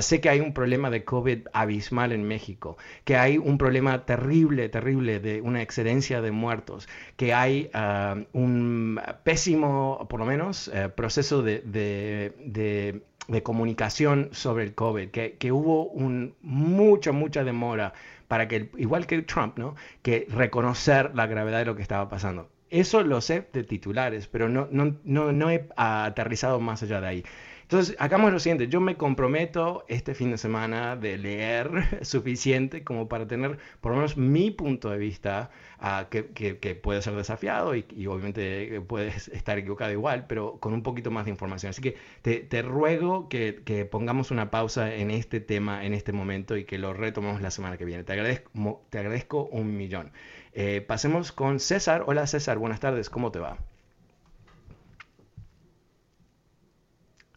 sé 0.02 0.22
que 0.22 0.30
hay 0.30 0.40
un 0.40 0.54
problema 0.54 0.92
de 0.92 1.04
COVID 1.04 1.48
abismal 1.54 2.12
en 2.12 2.28
México, 2.28 2.78
que 3.04 3.18
hay 3.18 3.40
un 3.40 3.58
problema 3.58 4.06
terrible, 4.06 4.70
terrible 4.70 5.20
de 5.20 5.42
una 5.42 5.63
excedencia 5.63 6.22
de 6.22 6.32
muertos, 6.32 6.88
que 7.18 7.34
hay 7.34 7.72
ah, 7.74 8.18
un 8.34 9.02
pésimo, 9.24 10.06
por 10.10 10.20
lo 10.20 10.28
menos, 10.28 10.72
proceso 10.96 11.42
de, 11.42 11.62
de 11.66 13.02
de 13.27 13.44
comunicación 13.44 14.30
sobre 14.32 14.63
el 14.63 14.74
COVID, 14.74 15.10
que, 15.10 15.38
que 15.38 15.51
hubo 15.51 15.86
un, 15.88 16.36
mucha, 16.42 17.12
mucha 17.12 17.44
demora 17.44 17.94
para 18.27 18.48
que, 18.48 18.70
igual 18.77 19.08
que 19.08 19.22
Trump, 19.22 19.58
¿no? 19.58 19.75
que 20.01 20.27
reconocer 20.30 21.12
la 21.15 21.27
gravedad 21.27 21.60
de 21.60 21.65
lo 21.65 21.75
que 21.75 21.82
estaba 21.82 22.10
pasando. 22.10 22.50
Eso 22.70 23.03
lo 23.03 23.22
sé 23.22 23.48
de 23.53 23.63
titulares, 23.63 24.27
pero 24.27 24.50
no, 24.50 24.68
no, 24.72 24.96
no, 25.03 25.32
no 25.32 25.51
he 25.51 25.68
aterrizado 25.75 26.60
más 26.60 26.82
allá 26.82 27.00
de 27.01 27.08
ahí. 27.08 27.24
Entonces, 27.63 27.96
hagamos 28.00 28.32
lo 28.32 28.39
siguiente, 28.39 28.67
yo 28.67 28.79
me 28.79 28.96
comprometo 28.96 29.86
este 29.88 30.13
fin 30.13 30.32
de 30.32 30.38
semana 30.38 30.96
de 30.96 31.17
leer 31.17 32.00
suficiente 32.05 32.84
como 32.84 33.08
para 33.08 33.27
tener 33.27 33.58
por 33.82 33.91
lo 33.91 33.98
menos 33.98 34.17
mi 34.17 34.51
punto 34.51 34.89
de 34.89 34.98
vista, 34.98 35.50
uh, 35.82 36.08
que, 36.10 36.79
puede 36.82 37.01
ser 37.01 37.15
desafiado 37.15 37.75
y, 37.75 37.86
obviamente 38.08 38.82
puedes 38.82 39.27
estar 39.29 39.58
equivocado 39.58 39.91
igual, 39.91 40.25
pero 40.27 40.60
con 40.60 40.74
un 40.74 40.84
poquito 40.84 41.12
más 41.12 41.25
de 41.25 41.32
información. 41.32 41.72
Así 41.72 41.82
que 41.82 41.98
te, 42.22 42.62
ruego 42.62 43.29
que, 43.29 43.62
que, 43.65 43.86
pongamos 43.86 44.32
una 44.32 44.51
pausa 44.51 44.93
en 44.93 45.12
este 45.12 45.39
tema 45.39 45.86
en 45.86 45.93
este 45.93 46.12
momento 46.13 46.58
y 46.58 46.65
que 46.65 46.77
lo 46.77 46.93
retomemos 46.93 47.41
la 47.41 47.51
semana 47.51 47.77
que 47.77 47.86
viene. 47.86 48.03
Te 48.03 48.13
agradezco, 48.13 48.84
te 48.89 49.00
agradezco 49.00 49.46
un 49.46 49.77
millón. 49.77 50.12
Eh, 50.53 50.82
pasemos 50.82 51.32
con 51.32 51.60
César. 51.60 52.03
Hola 52.08 52.27
César, 52.27 52.58
buenas 52.58 52.79
tardes, 52.79 53.10
¿cómo 53.10 53.32
te 53.32 53.39
va? 53.39 53.58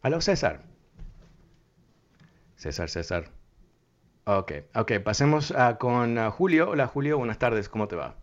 Aló, 0.07 0.21
César. 0.21 0.61
César, 2.55 2.89
César. 2.89 3.25
Ok, 4.25 4.53
ok, 4.77 4.93
pasemos 5.03 5.51
uh, 5.51 5.77
con 5.81 6.17
uh, 6.17 6.31
Julio. 6.31 6.71
Hola, 6.71 6.87
Julio, 6.87 7.19
buenas 7.19 7.41
tardes, 7.41 7.69
¿cómo 7.69 7.89
te 7.89 7.97
va? 7.97 8.15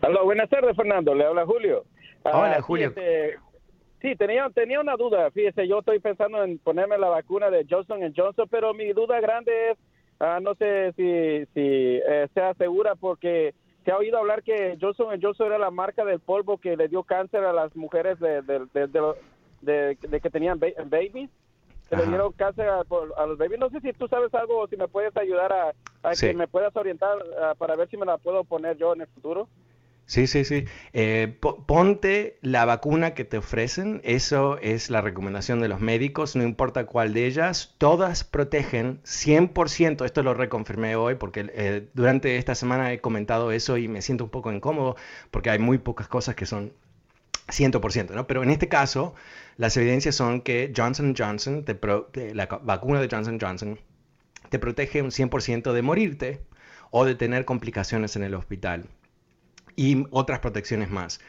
Hola, 0.00 0.22
buenas 0.22 0.48
tardes, 0.48 0.74
Fernando. 0.74 1.14
Le 1.14 1.26
habla 1.26 1.44
Julio. 1.44 1.84
Uh, 2.24 2.28
Hola, 2.30 2.62
Julio. 2.62 2.94
Sí, 4.00 4.16
tenía, 4.16 4.48
tenía 4.54 4.80
una 4.80 4.96
duda. 4.96 5.30
Fíjese, 5.32 5.68
yo 5.68 5.80
estoy 5.80 5.98
pensando 5.98 6.42
en 6.42 6.58
ponerme 6.58 6.96
la 6.96 7.10
vacuna 7.10 7.50
de 7.50 7.66
Johnson 7.68 8.00
Johnson, 8.16 8.48
pero 8.50 8.72
mi 8.72 8.90
duda 8.94 9.20
grande 9.20 9.72
es, 9.72 9.78
no 10.40 10.54
sé 10.54 10.94
si, 10.96 11.44
si 11.52 12.00
eh, 12.08 12.26
sea 12.32 12.54
segura 12.54 12.94
porque 12.94 13.52
se 13.90 13.94
ha 13.94 13.98
oído 13.98 14.18
hablar 14.18 14.44
que 14.44 14.78
Johnson 14.80 15.18
Johnson 15.20 15.48
era 15.48 15.58
la 15.58 15.72
marca 15.72 16.04
del 16.04 16.20
polvo 16.20 16.58
que 16.58 16.76
le 16.76 16.86
dio 16.86 17.02
cáncer 17.02 17.42
a 17.42 17.52
las 17.52 17.74
mujeres 17.74 18.20
de, 18.20 18.40
de, 19.62 20.20
que 20.22 20.30
tenían 20.30 20.60
babies. 20.60 21.28
Se 21.88 21.96
le 21.96 22.06
dieron 22.06 22.30
cáncer 22.34 22.68
a, 22.68 22.84
los 23.26 23.36
babies. 23.36 23.58
No 23.58 23.68
sé 23.68 23.80
si 23.80 23.92
tú 23.92 24.06
sabes 24.06 24.32
algo 24.32 24.60
o 24.60 24.68
si 24.68 24.76
me 24.76 24.86
puedes 24.86 25.16
ayudar 25.16 25.52
a, 25.52 26.12
que 26.14 26.34
me 26.34 26.46
puedas 26.46 26.76
orientar 26.76 27.18
para 27.58 27.74
ver 27.74 27.90
si 27.90 27.96
me 27.96 28.06
la 28.06 28.16
puedo 28.16 28.44
poner 28.44 28.76
yo 28.76 28.92
en 28.92 29.00
el 29.00 29.08
futuro. 29.08 29.48
Sí, 30.10 30.26
sí, 30.26 30.44
sí. 30.44 30.64
Eh, 30.92 31.38
ponte 31.66 32.36
la 32.42 32.64
vacuna 32.64 33.14
que 33.14 33.24
te 33.24 33.38
ofrecen, 33.38 34.00
eso 34.02 34.58
es 34.58 34.90
la 34.90 35.00
recomendación 35.02 35.60
de 35.60 35.68
los 35.68 35.78
médicos, 35.78 36.34
no 36.34 36.42
importa 36.42 36.84
cuál 36.84 37.14
de 37.14 37.26
ellas, 37.26 37.76
todas 37.78 38.24
protegen 38.24 39.00
100%, 39.04 40.04
esto 40.04 40.24
lo 40.24 40.34
reconfirmé 40.34 40.96
hoy 40.96 41.14
porque 41.14 41.48
eh, 41.54 41.88
durante 41.94 42.38
esta 42.38 42.56
semana 42.56 42.92
he 42.92 43.00
comentado 43.00 43.52
eso 43.52 43.76
y 43.76 43.86
me 43.86 44.02
siento 44.02 44.24
un 44.24 44.30
poco 44.30 44.50
incómodo 44.50 44.96
porque 45.30 45.50
hay 45.50 45.60
muy 45.60 45.78
pocas 45.78 46.08
cosas 46.08 46.34
que 46.34 46.44
son 46.44 46.72
100%, 47.46 48.10
¿no? 48.10 48.26
Pero 48.26 48.42
en 48.42 48.50
este 48.50 48.66
caso, 48.68 49.14
las 49.58 49.76
evidencias 49.76 50.16
son 50.16 50.40
que 50.40 50.72
Johnson 50.76 51.14
Johnson, 51.16 51.64
la 52.34 52.46
vacuna 52.46 53.00
de 53.00 53.08
Johnson 53.08 53.38
Johnson, 53.40 53.78
te 54.48 54.58
protege 54.58 55.02
un 55.02 55.12
100% 55.12 55.72
de 55.72 55.82
morirte 55.82 56.40
o 56.90 57.04
de 57.04 57.14
tener 57.14 57.44
complicaciones 57.44 58.16
en 58.16 58.24
el 58.24 58.34
hospital 58.34 58.88
y 59.76 60.04
otras 60.10 60.40
protecciones 60.40 60.90
más. 60.90 61.20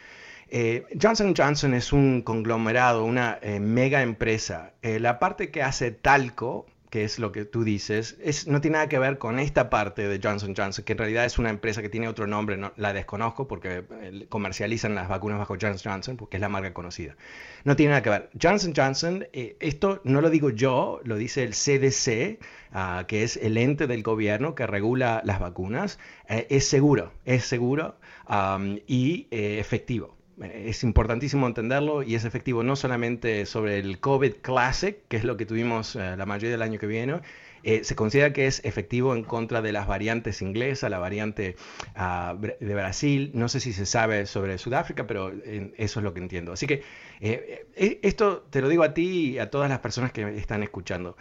Eh, 0.53 0.85
Johnson 1.01 1.33
Johnson 1.35 1.73
es 1.73 1.93
un 1.93 2.21
conglomerado, 2.21 3.05
una 3.05 3.39
eh, 3.41 3.61
mega 3.61 4.01
empresa. 4.01 4.73
Eh, 4.81 4.99
la 4.99 5.17
parte 5.17 5.49
que 5.49 5.63
hace 5.63 5.91
talco, 5.91 6.65
que 6.91 7.05
es 7.05 7.19
lo 7.19 7.31
que 7.31 7.45
tú 7.45 7.63
dices, 7.63 8.17
es, 8.21 8.47
no 8.47 8.59
tiene 8.59 8.73
nada 8.73 8.89
que 8.89 8.99
ver 8.99 9.17
con 9.17 9.39
esta 9.39 9.69
parte 9.69 10.09
de 10.09 10.19
Johnson 10.21 10.53
Johnson, 10.55 10.83
que 10.83 10.91
en 10.91 10.97
realidad 10.97 11.23
es 11.23 11.39
una 11.39 11.49
empresa 11.49 11.81
que 11.81 11.87
tiene 11.87 12.09
otro 12.09 12.27
nombre, 12.27 12.57
no, 12.57 12.73
la 12.75 12.91
desconozco 12.91 13.47
porque 13.47 13.85
comercializan 14.27 14.93
las 14.93 15.07
vacunas 15.07 15.39
bajo 15.39 15.55
Johnson 15.59 15.93
Johnson, 15.93 16.17
porque 16.17 16.35
es 16.35 16.41
la 16.41 16.49
marca 16.49 16.73
conocida. 16.73 17.15
No 17.63 17.77
tiene 17.77 17.91
nada 17.91 18.03
que 18.03 18.09
ver. 18.09 18.29
Johnson 18.39 18.73
Johnson, 18.75 19.25
esto 19.31 20.01
no 20.03 20.19
lo 20.19 20.29
digo 20.29 20.49
yo, 20.49 20.99
lo 21.05 21.15
dice 21.15 21.43
el 21.43 21.53
CDC, 21.53 22.39
ah, 22.73 23.05
que 23.07 23.23
es 23.23 23.37
el 23.37 23.57
ente 23.57 23.87
del 23.87 24.03
gobierno 24.03 24.53
que 24.53 24.67
regula 24.67 25.21
las 25.23 25.39
vacunas, 25.39 25.97
es 26.27 26.67
seguro, 26.67 27.13
es 27.23 27.45
seguro 27.45 27.95
y 28.85 29.27
eh, 29.31 29.59
efectivo. 29.59 30.20
Es 30.39 30.83
importantísimo 30.83 31.45
entenderlo 31.45 32.03
y 32.03 32.15
es 32.15 32.25
efectivo 32.25 32.63
no 32.63 32.75
solamente 32.75 33.45
sobre 33.45 33.79
el 33.79 33.99
COVID 33.99 34.35
Classic, 34.41 34.97
que 35.07 35.17
es 35.17 35.23
lo 35.23 35.37
que 35.37 35.45
tuvimos 35.45 35.95
eh, 35.95 36.15
la 36.17 36.25
mayoría 36.25 36.51
del 36.51 36.61
año 36.61 36.79
que 36.79 36.87
viene, 36.87 37.21
eh, 37.63 37.83
se 37.83 37.95
considera 37.95 38.33
que 38.33 38.47
es 38.47 38.63
efectivo 38.65 39.13
en 39.15 39.23
contra 39.23 39.61
de 39.61 39.71
las 39.71 39.87
variantes 39.87 40.41
inglesas, 40.41 40.89
la 40.89 40.99
variante 40.99 41.55
ah, 41.95 42.35
de 42.39 42.73
Brasil, 42.73 43.31
no 43.35 43.49
sé 43.49 43.59
si 43.59 43.71
se 43.73 43.85
sabe 43.85 44.25
sobre 44.25 44.57
Sudáfrica, 44.57 45.05
pero 45.05 45.31
eso 45.77 45.99
es 45.99 46.03
lo 46.03 46.13
que 46.13 46.21
entiendo. 46.21 46.53
Así 46.53 46.65
que 46.65 46.81
esto 47.75 48.41
te 48.49 48.61
lo 48.61 48.69
digo 48.69 48.83
a 48.83 48.93
ti 48.95 49.33
y 49.33 49.39
a 49.39 49.51
todas 49.51 49.69
las 49.69 49.79
personas 49.79 50.11
que 50.11 50.37
están 50.37 50.63
escuchando. 50.63 51.17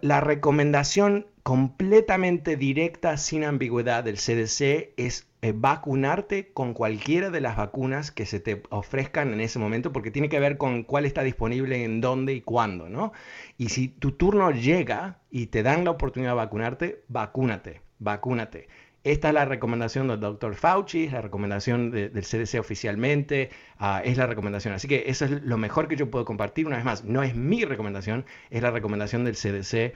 La 0.00 0.20
recomendación 0.20 1.26
completamente 1.42 2.56
directa, 2.56 3.16
sin 3.16 3.44
ambigüedad 3.44 4.04
del 4.04 4.16
CDC 4.16 4.92
es 4.96 5.26
eh, 5.42 5.52
vacunarte 5.54 6.52
con 6.52 6.74
cualquiera 6.74 7.30
de 7.30 7.40
las 7.40 7.56
vacunas 7.56 8.10
que 8.10 8.26
se 8.26 8.40
te 8.40 8.62
ofrezcan 8.68 9.32
en 9.32 9.40
ese 9.40 9.58
momento, 9.58 9.92
porque 9.92 10.10
tiene 10.10 10.28
que 10.28 10.38
ver 10.38 10.58
con 10.58 10.84
cuál 10.84 11.06
está 11.06 11.22
disponible, 11.22 11.82
en 11.82 12.00
dónde 12.00 12.34
y 12.34 12.42
cuándo, 12.42 12.88
¿no? 12.88 13.12
Y 13.56 13.70
si 13.70 13.88
tu 13.88 14.12
turno 14.12 14.50
llega 14.50 15.18
y 15.30 15.46
te 15.46 15.62
dan 15.62 15.84
la 15.84 15.92
oportunidad 15.92 16.32
de 16.32 16.36
vacunarte, 16.36 17.02
vacúnate, 17.08 17.80
vacúnate. 17.98 18.68
Esta 19.02 19.28
es 19.28 19.34
la 19.34 19.46
recomendación 19.46 20.08
del 20.08 20.20
doctor 20.20 20.54
Fauci, 20.54 21.08
la 21.08 21.22
recomendación 21.22 21.90
del 21.90 22.22
CDC 22.22 22.60
oficialmente, 22.60 23.50
ah, 23.78 24.02
es 24.04 24.18
la 24.18 24.26
recomendación. 24.26 24.74
Así 24.74 24.88
que 24.88 25.04
eso 25.06 25.24
es 25.24 25.30
lo 25.42 25.56
mejor 25.56 25.88
que 25.88 25.96
yo 25.96 26.10
puedo 26.10 26.26
compartir. 26.26 26.66
Una 26.66 26.76
vez 26.76 26.84
más, 26.84 27.04
no 27.04 27.22
es 27.22 27.34
mi 27.34 27.64
recomendación, 27.64 28.26
es 28.50 28.62
la 28.62 28.70
recomendación 28.70 29.24
del 29.24 29.36
CDC. 29.36 29.94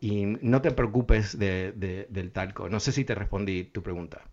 y 0.00 0.24
no 0.40 0.62
te 0.62 0.70
preocupes 0.72 1.38
del 1.38 2.30
talco. 2.32 2.68
No 2.68 2.80
sé 2.80 2.92
si 2.92 3.04
te 3.04 3.14
respondí 3.14 3.64
tu 3.64 3.82
pregunta 3.82 4.31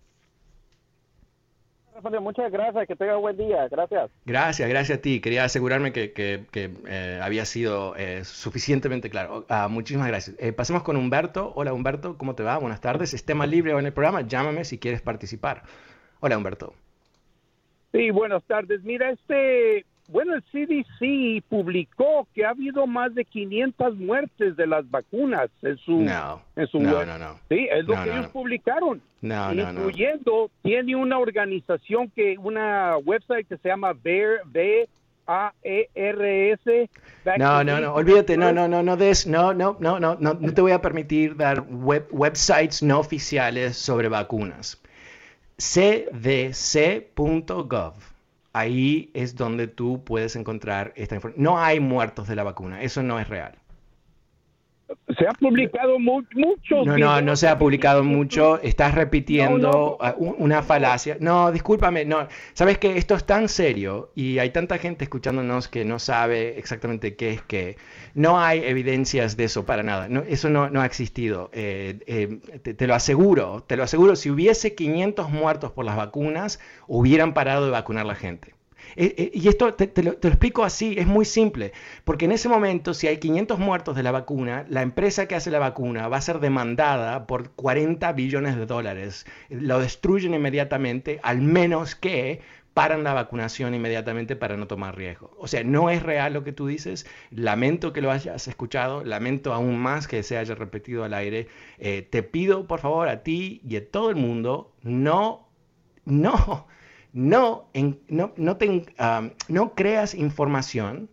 Muchas 2.22 2.51
gracias, 2.51 2.88
que 2.88 2.96
tenga 2.96 3.15
buen 3.15 3.38
día. 3.38 3.68
Gracias. 3.68 4.12
Gracias, 4.25 4.70
gracias 4.70 5.00
a 5.00 5.01
ti. 5.01 5.20
Quería 5.20 5.44
asegurarme 5.44 5.91
que, 5.91 6.13
eh, 6.15 7.20
había 7.22 7.46
sido 7.46 7.96
eh, 7.96 8.24
suficientemente 8.24 9.10
claro. 9.10 9.46
Ah, 9.50 9.68
muchísimas 9.68 10.08
gracias. 10.08 10.36
Eh, 10.39 10.53
pasemos 10.53 10.84
con 10.84 10.98
Humberto. 10.98 11.51
Hola 11.56 11.74
Humberto, 11.74 12.18
¿cómo 12.18 12.36
te 12.36 12.44
va? 12.44 12.58
Buenas 12.58 12.82
tardes. 12.82 13.13
Es 13.13 13.25
tema 13.25 13.46
libre 13.46 13.72
en 13.72 13.86
el 13.86 13.94
programa. 13.94 14.22
Llámame 14.22 14.63
si 14.65 14.77
quieres 14.77 15.01
participar. 15.01 15.63
Hola 16.20 16.38
Humberto. 16.38 16.74
Sí, 17.91 18.12
buenas 18.12 18.44
tardes. 18.44 18.84
Mira, 18.84 19.12
este, 19.12 19.86
bueno, 20.11 20.33
el 20.35 20.43
CDC 20.43 21.43
publicó 21.47 22.27
que 22.33 22.45
ha 22.45 22.49
habido 22.49 22.87
más 22.87 23.13
de 23.13 23.25
500 23.25 23.95
muertes 23.97 24.57
de 24.57 24.65
las 24.67 24.89
vacunas 24.89 25.49
en 25.61 25.77
su, 25.77 26.01
no, 26.01 26.41
en 26.55 26.67
su 26.67 26.79
no, 26.79 27.05
No, 27.05 27.17
no. 27.17 27.39
Sí, 27.47 27.67
es 27.71 27.85
lo 27.85 27.93
que 28.03 28.09
ellos 28.09 28.27
publicaron. 28.27 29.01
No, 29.21 29.53
no, 29.53 29.69
incluyendo, 29.69 30.49
tiene 30.63 30.95
una 30.95 31.19
organización 31.19 32.09
que, 32.09 32.37
una 32.37 32.97
website 32.97 33.47
que 33.47 33.57
se 33.57 33.69
llama 33.69 33.93
VAERS. 33.93 34.89
No, 37.37 37.63
no, 37.63 37.79
no, 37.79 37.93
olvídate, 37.93 38.35
no, 38.35 38.51
no, 38.51 38.67
no, 38.67 38.81
no 38.81 38.97
des, 38.97 39.27
no, 39.27 39.53
no, 39.53 39.77
no, 39.79 39.99
no, 39.99 40.17
no, 40.19 40.33
no 40.33 40.53
te 40.53 40.61
voy 40.61 40.71
a 40.71 40.81
permitir 40.81 41.35
dar 41.35 41.61
web, 41.69 42.07
websites 42.11 42.81
no 42.81 42.99
oficiales 42.99 43.77
sobre 43.77 44.09
vacunas. 44.09 44.81
cdc.gov 45.57 46.79
ahí 48.53 49.12
es 49.13 49.36
donde 49.36 49.68
tú 49.68 50.03
puedes 50.03 50.36
encontrar 50.36 50.94
esta 50.96 51.15
información. 51.15 51.44
No 51.44 51.60
hay 51.60 51.79
muertos 51.79 52.27
de 52.27 52.36
la 52.36 52.44
vacuna, 52.44 52.82
eso 52.82 53.03
no 53.03 53.20
es 53.20 53.27
real. 53.27 53.58
Se 55.17 55.27
ha 55.27 55.34
publicado 55.34 56.00
mucho. 56.00 56.84
No, 56.86 56.98
no, 56.98 57.22
no 57.22 57.36
se 57.36 57.48
ha 57.48 57.58
publicado 57.58 58.03
mucho. 58.03 58.60
Estás 58.62 58.96
repitiendo 58.96 59.98
ah, 60.01 60.15
una 60.17 60.63
falacia. 60.63 61.17
No, 61.19 61.51
discúlpame. 61.51 62.05
No, 62.05 62.27
sabes 62.53 62.77
que 62.77 62.98
esto 62.98 63.15
es 63.15 63.25
tan 63.25 63.50
serio 63.50 64.12
y 64.15 64.39
hay 64.39 64.51
tanta 64.51 64.77
gente 64.77 65.03
escuchándonos 65.03 65.67
que 65.67 65.86
no 65.86 66.00
sabe 66.00 66.58
exactamente 66.58 67.15
qué 67.15 67.31
es 67.31 67.41
que 67.41 67.77
no 68.13 68.39
hay 68.39 68.63
evidencias 68.63 69.38
de 69.38 69.46
eso 69.46 69.65
para 69.65 69.84
nada. 69.84 70.08
No, 70.10 70.22
eso 70.22 70.50
no, 70.50 70.69
no 70.69 70.81
ha 70.81 70.86
existido. 70.86 71.50
Eh, 71.53 72.00
eh, 72.08 72.60
te, 72.63 72.74
te, 72.74 72.88
lo 72.88 72.96
aseguro. 72.96 73.63
Te 73.67 73.77
lo 73.77 73.84
aseguro. 73.84 74.15
Si 74.15 74.29
hubiese 74.29 74.75
500 74.75 75.29
muertos 75.29 75.72
por 75.72 75.86
las 75.86 75.98
vacunas, 75.98 76.60
hubieran 76.88 77.34
parado 77.34 77.65
de 77.65 77.72
vacunar 77.72 78.05
la 78.05 78.15
gente. 78.15 78.58
Eh, 78.96 79.15
eh, 79.17 79.31
y 79.34 79.48
esto 79.48 79.74
te, 79.74 80.03
lo, 80.03 80.12
explico 80.12 80.63
así, 80.63 80.96
es 80.98 81.08
muy 81.08 81.25
simple, 81.25 81.72
porque 82.03 82.25
en 82.25 82.31
ese 82.31 82.50
momento, 82.50 82.93
si 82.93 83.08
hay 83.08 83.17
500 83.17 83.60
muertos 83.60 83.96
de 83.96 84.03
la 84.03 84.12
vacuna, 84.12 84.65
la 84.69 84.81
empresa 84.81 85.27
que 85.27 85.36
hace 85.36 85.51
la 85.51 85.60
vacuna 85.60 86.08
va 86.08 86.17
a 86.17 86.22
ser 86.22 86.39
demandada 86.39 87.27
por 87.27 87.51
40 87.51 88.12
billones 88.13 88.55
de 88.55 88.65
dólares. 88.65 89.25
Lo 89.50 89.79
destruyen 89.79 90.34
inmediatamente, 90.34 91.19
al 91.24 91.41
menos 91.41 91.96
que 91.96 92.41
paran 92.74 93.03
la 93.03 93.13
vacunación 93.13 93.74
inmediatamente 93.74 94.36
para 94.36 94.55
no 94.55 94.67
tomar 94.67 94.96
riesgo. 94.96 95.36
O 95.38 95.48
sea, 95.48 95.63
no 95.63 95.89
es 95.89 96.03
real 96.03 96.34
lo 96.34 96.43
que 96.43 96.53
tú 96.53 96.67
dices, 96.67 97.05
lamento 97.31 97.93
que 97.93 98.01
lo 98.01 98.12
hayas 98.12 98.48
escuchado, 98.48 99.03
lamento 99.03 99.53
aún 99.53 99.77
más 99.77 100.08
que 100.08 100.24
se 100.24 100.38
haya 100.38 100.55
repetido 100.55 101.03
al 101.03 101.13
aire. 101.13 101.48
Eh, 101.77 102.08
te 102.10 102.24
pido, 102.24 102.67
por 102.67 102.79
favor, 102.79 103.10
a 103.10 103.24
ti 103.24 103.62
y 103.67 103.75
a 103.75 103.89
todo 103.89 104.10
el 104.10 104.15
mundo, 104.15 104.74
no, 104.84 105.50
no 106.05 106.67
no, 107.13 107.69
no, 108.07 108.33
no, 109.47 109.73
creas 109.75 110.13
información 110.13 111.09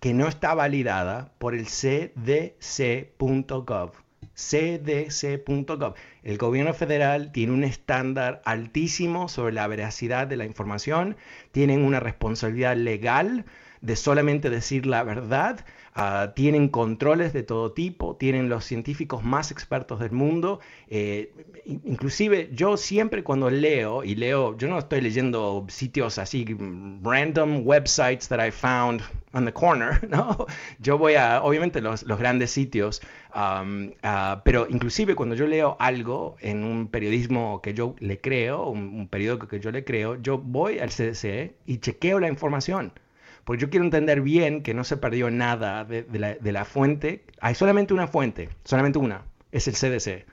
que 0.00 0.14
no 0.14 0.26
está 0.26 0.54
validada 0.54 1.32
por 1.38 1.54
el 1.54 1.66
cdc.gov. 1.66 2.42
cdc.gov. 4.34 5.94
El 6.22 6.38
gobierno 6.38 6.74
federal 6.74 7.30
tiene 7.32 7.52
un 7.52 7.64
estándar 7.64 8.42
altísimo 8.44 9.28
sobre 9.28 9.52
la 9.52 9.66
veracidad 9.68 10.26
de 10.26 10.36
la 10.36 10.44
información, 10.44 11.16
tienen 11.52 11.84
una 11.84 12.00
responsabilidad 12.00 12.76
legal 12.76 13.44
de 13.82 13.96
solamente 13.96 14.48
decir 14.48 14.86
la 14.86 15.02
verdad, 15.02 15.66
ah, 15.94 16.32
tienen 16.36 16.68
controles 16.68 17.32
de 17.32 17.42
todo 17.42 17.72
tipo, 17.72 18.16
tienen 18.16 18.48
los 18.48 18.64
científicos 18.64 19.24
más 19.24 19.50
expertos 19.50 19.98
del 19.98 20.12
mundo. 20.12 20.60
Eh, 20.88 21.32
inclusive 21.66 22.48
yo 22.52 22.76
siempre 22.76 23.24
cuando 23.24 23.50
leo, 23.50 24.04
y 24.04 24.14
leo, 24.14 24.56
yo 24.56 24.68
no 24.68 24.78
estoy 24.78 25.00
leyendo 25.00 25.66
sitios 25.68 26.18
así, 26.18 26.46
random 27.02 27.66
websites 27.66 28.28
that 28.28 28.44
I 28.44 28.52
found 28.52 29.02
on 29.32 29.44
the 29.44 29.52
corner, 29.52 30.08
¿no? 30.08 30.46
Yo 30.78 30.96
voy 30.96 31.14
a, 31.16 31.42
obviamente, 31.42 31.80
los, 31.80 32.04
los 32.04 32.18
grandes 32.20 32.52
sitios, 32.52 33.02
um, 33.34 33.90
ah, 34.04 34.42
pero 34.44 34.68
inclusive 34.70 35.16
cuando 35.16 35.34
yo 35.34 35.48
leo 35.48 35.76
algo 35.80 36.36
en 36.40 36.62
un 36.62 36.86
periodismo 36.86 37.60
que 37.60 37.74
yo 37.74 37.96
le 37.98 38.20
creo, 38.20 38.68
un, 38.68 38.94
un 38.94 39.08
periódico 39.08 39.48
que 39.48 39.58
yo 39.58 39.72
le 39.72 39.82
creo, 39.82 40.22
yo 40.22 40.38
voy 40.38 40.78
al 40.78 40.90
CDC 40.90 41.56
y 41.66 41.78
chequeo 41.78 42.20
la 42.20 42.28
información. 42.28 42.92
Porque 43.44 43.62
yo 43.62 43.70
quiero 43.70 43.84
entender 43.84 44.20
bien 44.20 44.62
que 44.62 44.74
no 44.74 44.84
se 44.84 44.96
perdió 44.96 45.30
nada 45.30 45.84
de, 45.84 46.38
la, 46.42 46.64
fuente. 46.64 47.24
Hay 47.40 47.54
solamente 47.54 47.92
una 47.92 48.06
fuente, 48.06 48.48
solamente 48.64 48.98
una, 48.98 49.24
es 49.50 49.66
el 49.68 49.74
CDC. 49.74 50.26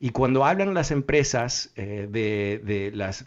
Y 0.00 0.10
cuando 0.10 0.44
hablan 0.44 0.74
las 0.74 0.90
empresas 0.90 1.72
eh, 1.76 2.08
de, 2.10 2.90
las 2.94 3.24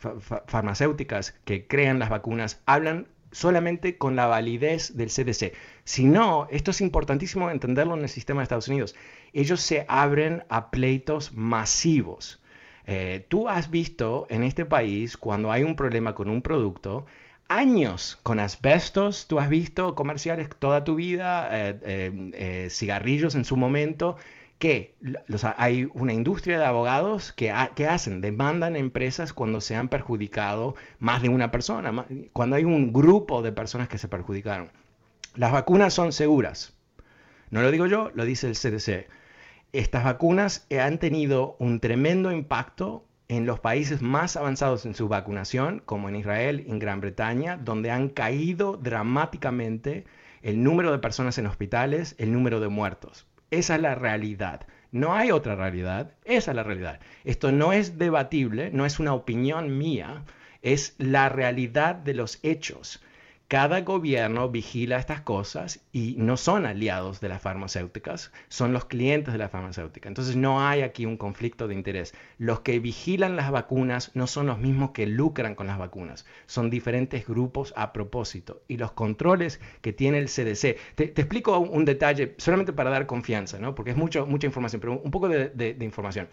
farmacéuticas 0.48 1.36
que 1.46 1.68
crean 1.68 2.00
las 2.00 2.10
vacunas, 2.10 2.62
hablan 2.66 3.08
solamente 3.32 3.98
con 3.98 4.16
la 4.16 4.26
validez 4.26 4.98
del 4.98 5.10
CDC. 5.10 5.54
Si 5.84 6.06
no, 6.06 6.48
esto 6.50 6.72
es 6.72 6.82
importantísimo 6.82 7.50
entenderlo 7.50 7.96
en 7.96 8.02
el 8.02 8.10
sistema 8.10 8.42
de 8.42 8.44
Estados 8.44 8.68
Unidos. 8.68 8.96
Ellos 9.34 9.62
se 9.62 9.86
abren 9.88 10.44
a 10.50 10.72
pleitos 10.72 11.34
masivos. 11.34 12.42
Eh, 12.86 13.26
tú 13.28 13.50
has 13.50 13.70
visto 13.70 14.26
en 14.30 14.44
este 14.44 14.66
país 14.66 15.18
cuando 15.18 15.52
hay 15.52 15.64
un 15.64 15.76
problema 15.76 16.16
con 16.16 16.30
un 16.30 16.42
producto, 16.42 17.06
años 17.50 18.20
con 18.24 18.40
asbestos. 18.40 19.28
Tú 19.28 19.40
has 19.40 19.50
visto 19.50 19.96
comerciales 19.96 20.50
toda 20.58 20.84
tu 20.84 20.96
vida, 20.96 21.50
eh, 21.52 21.80
eh, 21.82 22.32
eh, 22.34 22.68
cigarrillos 22.70 23.36
en 23.36 23.46
su 23.46 23.58
momento, 23.58 24.18
que 24.60 24.96
hay 25.58 25.88
una 25.94 26.14
industria 26.14 26.58
de 26.58 26.66
abogados 26.66 27.32
que, 27.32 27.54
que, 27.76 27.88
hacen, 27.88 28.22
demandan 28.22 28.76
empresas 28.76 29.32
cuando 29.32 29.62
se 29.62 29.76
han 29.76 29.88
perjudicado 29.88 30.76
más 31.00 31.22
de 31.22 31.30
una 31.30 31.52
persona, 31.52 32.08
cuando 32.34 32.56
hay 32.56 32.64
un 32.64 32.92
grupo 32.92 33.44
de 33.44 33.52
personas 33.52 33.88
que 33.88 34.00
se 34.00 34.08
perjudicaron. 34.08 34.72
Las 35.36 35.52
vacunas 35.52 35.94
son 35.94 36.12
seguras. 36.12 36.74
No 37.52 37.62
lo 37.62 37.70
digo 37.70 37.86
yo, 37.86 38.12
lo 38.16 38.26
dice 38.26 38.48
el 38.48 38.56
CDC. 38.56 39.08
Estas 39.74 40.04
vacunas 40.04 40.66
han 40.72 40.98
tenido 40.98 41.56
un 41.60 41.80
tremendo 41.80 42.32
impacto 42.32 43.06
en 43.30 43.46
los 43.46 43.60
países 43.60 44.02
más 44.02 44.38
avanzados 44.38 44.86
en 44.86 44.96
su 44.96 45.08
vacunación, 45.08 45.82
como 45.86 46.08
en 46.10 46.16
Israel 46.16 46.66
en 46.68 46.80
Gran 46.80 47.02
Bretaña, 47.02 47.58
donde 47.58 47.92
han 47.92 48.10
caído 48.10 48.78
dramáticamente 48.78 50.06
el 50.42 50.64
número 50.64 50.92
de 50.92 51.00
personas 51.00 51.38
en 51.38 51.48
hospitales, 51.48 52.16
el 52.20 52.32
número 52.32 52.60
de 52.60 52.70
muertos. 52.70 53.28
Esa 53.52 53.76
es 53.76 53.82
la 53.82 53.96
realidad. 53.96 54.68
No 54.92 55.14
hay 55.14 55.32
otra 55.32 55.56
realidad, 55.56 56.14
esa 56.24 56.52
es 56.52 56.56
la 56.56 56.64
realidad. 56.64 57.00
Esto 57.26 57.52
no 57.52 57.74
es 57.74 57.98
debatible, 57.98 58.72
no 58.72 58.86
es 58.86 59.00
una 59.00 59.14
opinión 59.14 59.78
mía, 59.78 60.24
es 60.62 60.96
la 60.98 61.28
realidad 61.28 61.96
de 61.96 62.14
los 62.14 62.40
hechos. 62.44 63.04
Cada 63.50 63.80
gobierno 63.80 64.50
vigila 64.50 64.98
estas 64.98 65.22
cosas 65.22 65.80
y 65.94 66.16
no 66.18 66.36
son 66.36 66.66
aliados 66.66 67.22
de 67.22 67.30
las 67.30 67.42
farmacéuticas, 67.42 68.34
son 68.50 68.74
los 68.74 68.84
clientes 68.84 69.32
de 69.32 69.38
la 69.38 69.48
farmacéutica. 69.48 70.10
Entonces 70.10 70.36
no 70.36 70.68
hay 70.68 70.82
aquí 70.82 71.06
un 71.06 71.16
conflicto 71.16 71.70
de 71.70 71.74
interés. 71.74 72.14
Los 72.40 72.60
que 72.60 72.80
vigilan 72.80 73.38
las 73.38 73.50
vacunas 73.50 74.12
no 74.16 74.28
son 74.28 74.48
los 74.48 74.60
mismos 74.60 74.92
que 74.92 75.08
lucran 75.08 75.56
con 75.56 75.68
las 75.68 75.78
vacunas, 75.78 76.26
son 76.46 76.70
diferentes 76.70 77.26
grupos 77.26 77.74
a 77.78 77.94
propósito. 77.94 78.64
Y 78.68 78.76
los 78.76 78.92
controles 78.92 79.62
que 79.80 79.94
tiene 79.94 80.18
el 80.18 80.26
CDC, 80.26 80.78
te, 80.96 81.04
explico 81.06 81.58
un, 81.58 81.86
detalle 81.86 82.36
solamente 82.40 82.74
para 82.74 82.90
dar 82.90 83.06
confianza, 83.06 83.60
¿no? 83.60 83.76
porque 83.76 83.92
es 83.92 83.98
mucho, 83.98 84.26
mucha 84.26 84.46
información, 84.46 84.82
pero 84.82 85.00
un 85.00 85.12
poco 85.12 85.30
de 85.30 85.78
información. 85.80 86.28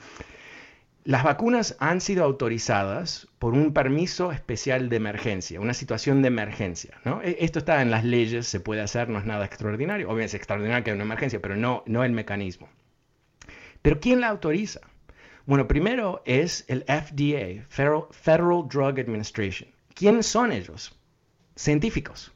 Las 1.04 1.22
vacunas 1.22 1.76
han 1.80 2.00
sido 2.00 2.24
autorizadas 2.24 3.28
por 3.38 3.52
un 3.52 3.74
permiso 3.74 4.32
especial 4.32 4.88
de 4.88 4.96
emergencia, 4.96 5.60
una 5.60 5.74
situación 5.74 6.22
de 6.22 6.28
emergencia. 6.28 6.98
¿no? 7.04 7.20
E, 7.20 7.36
esto 7.40 7.58
está 7.58 7.82
en 7.82 7.90
las 7.90 8.04
leyes, 8.04 8.46
se 8.46 8.58
puede 8.58 8.80
hacer, 8.80 9.10
no 9.10 9.18
es 9.18 9.26
nada 9.26 9.44
extraordinario. 9.44 10.06
Obviamente 10.06 10.28
es 10.28 10.34
extraordinario 10.34 10.82
que 10.82 10.90
haya 10.90 10.96
una 10.96 11.04
emergencia, 11.04 11.42
pero 11.42 11.56
no, 11.56 11.82
no 11.84 12.04
el 12.04 12.12
mecanismo. 12.12 12.70
Pero 13.82 14.00
¿quién 14.00 14.22
la 14.22 14.28
autoriza? 14.28 14.80
Bueno, 15.44 15.68
primero 15.68 16.22
es 16.24 16.64
el 16.68 16.84
FDA, 16.84 17.66
Federal, 17.68 18.66
Drug 18.66 18.98
Administration. 18.98 19.68
¿Quiénes 19.94 20.26
son 20.26 20.52
ellos? 20.52 20.98
Científicos. 21.54 22.33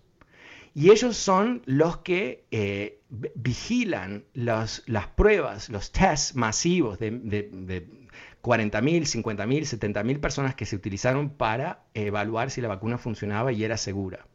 Y 0.78 0.92
ellos 0.92 1.16
son 1.16 1.60
los 1.66 1.96
que 1.96 2.44
eh, 2.52 3.00
vigilan 3.34 4.22
las 4.32 4.80
pruebas, 5.16 5.70
los 5.70 5.90
tests 5.90 6.36
masivos 6.36 7.00
de, 7.00 7.18
40.000, 8.44 8.44
50.000, 8.44 9.34
70.000 9.64 10.20
personas 10.20 10.54
que 10.54 10.66
se 10.66 10.76
utilizaron 10.76 11.30
para 11.30 11.82
evaluar 11.94 12.52
si 12.52 12.60
la 12.60 12.68
vacuna 12.68 12.96
funcionaba 12.96 13.50
y 13.50 13.64
era 13.64 13.76
segura. 13.76 14.28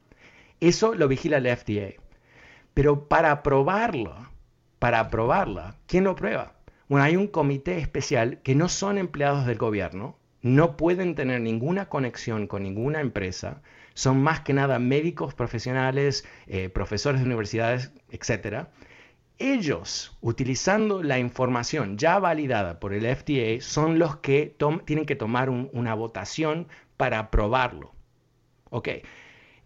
Eso 0.60 0.94
lo 0.96 1.08
vigila 1.08 1.38
el 1.38 1.48
FDA. 1.48 1.94
Pero 2.74 3.08
para 3.08 3.32
aprobarlo, 3.32 4.14
para 4.80 5.00
aprobarla, 5.00 5.78
¿quién 5.88 6.04
lo 6.04 6.14
prueba? 6.18 6.58
Bueno, 6.90 7.06
hay 7.06 7.16
un 7.16 7.28
comité 7.28 7.78
especial 7.78 8.42
que 8.44 8.54
no 8.54 8.68
son 8.68 8.98
empleados 8.98 9.46
del 9.46 9.60
gobierno, 9.60 10.18
no 10.42 10.76
pueden 10.76 11.16
tener 11.16 11.40
ninguna 11.40 11.88
conexión 11.88 12.48
con 12.48 12.64
ninguna 12.64 13.00
empresa, 13.00 13.62
son 13.94 14.22
más 14.22 14.42
que 14.42 14.54
nada 14.54 14.80
médicos 14.80 15.34
profesionales, 15.34 16.26
eh, 16.48 16.70
profesores 16.70 17.22
de 17.22 17.28
universidades, 17.28 17.92
etc. 18.10 18.68
Ellos, 19.38 20.18
utilizando 20.22 21.04
la 21.04 21.20
información 21.20 21.98
ya 21.98 22.20
validada 22.20 22.80
por 22.80 22.94
el 22.94 23.06
FDA, 23.06 23.62
son 23.62 24.00
los 24.00 24.18
que 24.18 24.56
tienen 24.86 25.06
que 25.06 25.16
tomar 25.16 25.50
una 25.50 25.94
votación 25.96 26.68
para 26.98 27.20
aprobarlo. 27.20 27.94
Ok, 28.70 28.90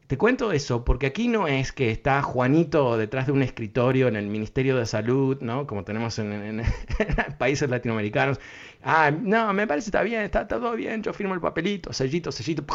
te 0.08 0.18
cuento 0.18 0.54
eso 0.54 0.86
porque 0.86 1.06
aquí 1.06 1.28
no 1.28 1.48
es 1.48 1.74
que 1.74 1.92
está 1.92 2.22
Juanito 2.22 2.98
detrás 2.98 3.26
de 3.26 3.34
un 3.34 3.44
escritorio 3.44 4.08
en 4.08 4.16
el 4.16 4.28
Ministerio 4.28 4.78
de 4.78 4.86
Salud, 4.86 5.38
¿no? 5.42 5.68
Como 5.68 5.84
tenemos 5.84 6.18
en, 6.20 6.64
países 7.38 7.70
latinoamericanos. 7.70 8.40
Ah, 8.84 9.12
no, 9.12 9.52
me 9.52 9.68
parece 9.68 9.86
que 9.86 9.98
está 9.98 10.04
bien, 10.04 10.22
está, 10.22 10.48
todo 10.48 10.74
bien, 10.78 11.04
yo 11.04 11.12
firmo 11.12 11.34
el 11.34 11.42
papelito, 11.42 11.92
sellito, 11.92 12.32
sellito, 12.32 12.66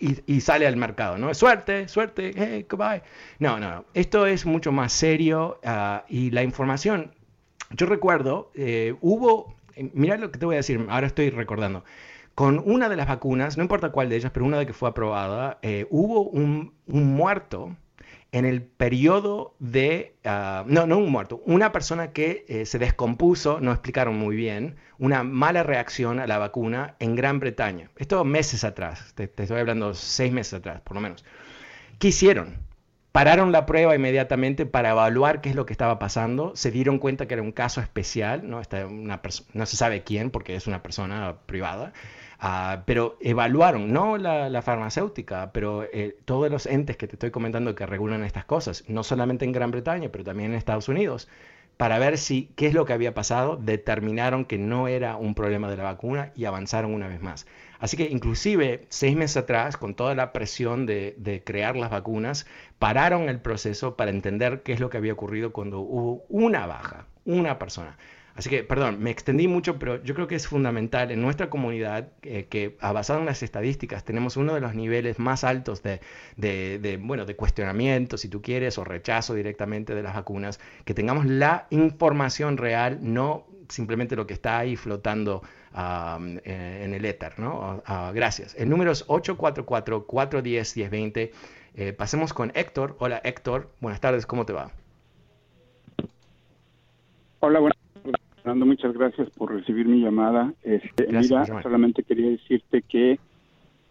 y, 0.00 0.40
sale 0.40 0.66
al 0.66 0.76
mercado, 0.76 1.18
¿no? 1.18 1.32
Suerte, 1.34 1.86
suerte, 1.88 2.32
hey, 2.34 2.66
goodbye. 2.68 3.02
No, 3.38 3.60
no, 3.60 3.84
esto 3.94 4.26
es 4.26 4.46
mucho 4.46 4.72
más 4.72 4.92
serio 4.92 5.60
ah, 5.64 6.04
y 6.08 6.30
la 6.30 6.42
información, 6.42 7.12
yo 7.70 7.86
recuerdo, 7.86 8.50
eh, 8.54 8.94
hubo, 9.00 9.54
eh, 9.76 9.90
mira 9.92 10.16
lo 10.16 10.30
que 10.32 10.38
te 10.38 10.46
voy 10.46 10.54
a 10.54 10.58
decir, 10.58 10.84
ahora 10.88 11.06
estoy 11.06 11.30
recordando 11.30 11.84
con 12.34 12.62
una 12.64 12.88
de 12.88 12.96
las 12.96 13.06
vacunas, 13.06 13.58
no 13.58 13.62
importa 13.62 13.90
cuál 13.90 14.08
de 14.08 14.16
ellas, 14.16 14.30
pero 14.32 14.46
una 14.46 14.58
de 14.58 14.64
que 14.64 14.72
fue 14.72 14.88
aprobada, 14.88 15.58
eh, 15.60 15.86
hubo 15.90 16.22
un, 16.22 16.72
muerto 16.86 17.76
en 18.32 18.44
el 18.44 18.62
periodo 18.62 19.54
de, 19.58 20.14
ah, 20.24 20.64
no, 20.66 20.86
no 20.86 20.98
un 20.98 21.10
muerto, 21.10 21.42
una 21.46 21.72
persona 21.72 22.12
que 22.12 22.44
eh, 22.48 22.66
se 22.66 22.78
descompuso, 22.78 23.60
no 23.60 23.72
explicaron 23.72 24.16
muy 24.16 24.36
bien, 24.36 24.76
una 24.98 25.24
mala 25.24 25.62
reacción 25.62 26.20
a 26.20 26.26
la 26.26 26.38
vacuna 26.38 26.94
en 27.00 27.16
Gran 27.16 27.40
Bretaña. 27.40 27.90
Esto 27.96 28.24
meses 28.24 28.64
atrás, 28.64 29.12
te, 29.14 29.26
te 29.28 29.44
estoy 29.44 29.58
hablando 29.58 29.94
seis 29.94 30.32
meses 30.32 30.54
atrás, 30.54 30.80
por 30.82 30.94
lo 30.94 31.00
menos. 31.00 31.24
¿Qué 31.98 32.08
hicieron? 32.08 32.58
Pararon 33.12 33.50
la 33.50 33.66
prueba 33.66 33.96
inmediatamente 33.96 34.66
para 34.66 34.90
evaluar 34.90 35.40
qué 35.40 35.50
es 35.50 35.56
lo 35.56 35.66
que 35.66 35.72
estaba 35.72 35.98
pasando. 35.98 36.52
Se 36.54 36.70
dieron 36.70 36.98
cuenta 36.98 37.26
que 37.26 37.34
era 37.34 37.42
un 37.42 37.50
caso 37.50 37.80
especial, 37.80 38.48
no, 38.48 38.62
una 38.88 39.20
no 39.52 39.66
se 39.66 39.76
sabe 39.76 40.04
quién 40.04 40.30
porque 40.30 40.54
es 40.54 40.68
una 40.68 40.80
persona 40.80 41.38
privada. 41.46 41.92
Ah, 42.42 42.84
pero 42.86 43.18
evaluaron, 43.20 43.92
no 43.92 44.16
la, 44.16 44.62
farmacéutica, 44.62 45.52
pero 45.52 45.84
eh, 45.92 46.16
todos 46.24 46.50
los 46.50 46.64
entes 46.64 46.96
que 46.96 47.06
te 47.06 47.16
estoy 47.16 47.30
comentando 47.30 47.74
que 47.74 47.84
regulan 47.84 48.24
estas 48.24 48.46
cosas, 48.46 48.82
no 48.88 49.02
solamente 49.02 49.44
en 49.44 49.52
Gran 49.52 49.70
Bretaña, 49.70 50.08
pero 50.10 50.24
también 50.24 50.52
en 50.52 50.56
Estados 50.56 50.88
Unidos, 50.88 51.28
para 51.76 51.98
ver 51.98 52.16
si 52.16 52.50
qué 52.56 52.66
es 52.66 52.72
lo 52.72 52.86
que 52.86 52.94
había 52.94 53.12
pasado, 53.12 53.58
determinaron 53.58 54.46
que 54.46 54.56
no 54.56 54.88
era 54.88 55.16
un 55.16 55.34
problema 55.34 55.68
de 55.68 55.76
la 55.76 55.82
vacuna 55.82 56.32
y 56.34 56.46
avanzaron 56.46 56.94
una 56.94 57.08
vez 57.08 57.20
más. 57.20 57.46
Así 57.78 57.98
que 57.98 58.04
inclusive 58.04 58.86
seis 58.88 59.16
meses 59.16 59.36
atrás, 59.36 59.76
con 59.76 59.94
toda 59.94 60.14
la 60.14 60.32
presión 60.32 60.86
de, 60.86 61.14
de, 61.18 61.44
crear 61.44 61.76
las 61.76 61.90
vacunas, 61.90 62.46
pararon 62.78 63.28
el 63.28 63.40
proceso 63.40 63.96
para 63.96 64.10
entender 64.10 64.62
qué 64.62 64.72
es 64.72 64.80
lo 64.80 64.88
que 64.88 64.96
había 64.96 65.12
ocurrido 65.12 65.52
cuando 65.52 65.80
hubo 65.80 66.24
una 66.30 66.66
baja, 66.66 67.06
una 67.26 67.58
persona. 67.58 67.98
Así 68.34 68.48
que, 68.48 68.62
perdón, 68.62 69.00
me 69.00 69.10
extendí 69.10 69.48
mucho, 69.48 69.78
pero 69.78 70.02
yo 70.02 70.14
creo 70.14 70.26
que 70.26 70.34
es 70.34 70.46
fundamental 70.46 71.10
en 71.10 71.20
nuestra 71.20 71.50
comunidad 71.50 72.08
eh, 72.22 72.46
que, 72.48 72.76
basado 72.80 73.20
en 73.20 73.26
las 73.26 73.42
estadísticas, 73.42 74.04
tenemos 74.04 74.36
uno 74.36 74.54
de 74.54 74.60
los 74.60 74.74
niveles 74.74 75.18
más 75.18 75.44
altos 75.44 75.82
de, 75.82 76.00
de, 76.36 76.98
bueno, 77.02 77.26
de 77.26 77.36
cuestionamiento, 77.36 78.16
si 78.16 78.28
tú 78.28 78.40
quieres, 78.40 78.78
o 78.78 78.84
rechazo 78.84 79.34
directamente 79.34 79.94
de 79.94 80.02
las 80.02 80.14
vacunas, 80.14 80.60
que 80.84 80.94
tengamos 80.94 81.26
la 81.26 81.66
información 81.70 82.56
real, 82.56 82.98
no 83.02 83.46
simplemente 83.68 84.16
lo 84.16 84.26
que 84.26 84.34
está 84.34 84.58
ahí 84.58 84.76
flotando 84.76 85.42
eh, 85.74 86.82
en 86.84 86.94
el 86.94 87.04
éter, 87.04 87.38
¿no? 87.38 87.82
Ah, 87.86 88.10
gracias. 88.14 88.54
El 88.56 88.68
número 88.68 88.92
es 88.92 89.06
844-410-1020. 89.06 91.30
Eh, 91.74 91.92
pasemos 91.92 92.32
con 92.32 92.50
Héctor. 92.54 92.96
Hola 92.98 93.20
Héctor, 93.22 93.70
buenas 93.80 94.00
tardes, 94.00 94.26
¿cómo 94.26 94.44
te 94.44 94.52
va? 94.52 94.72
Hola, 97.40 97.60
buenas 97.60 97.78
Fernando, 98.50 98.66
muchas 98.66 98.92
gracias 98.94 99.30
por 99.30 99.54
recibir 99.54 99.86
mi 99.86 100.00
llamada. 100.00 100.52
Este, 100.64 101.06
mira, 101.06 101.46
solamente 101.62 102.02
quería 102.02 102.30
decirte 102.30 102.82
que 102.82 103.20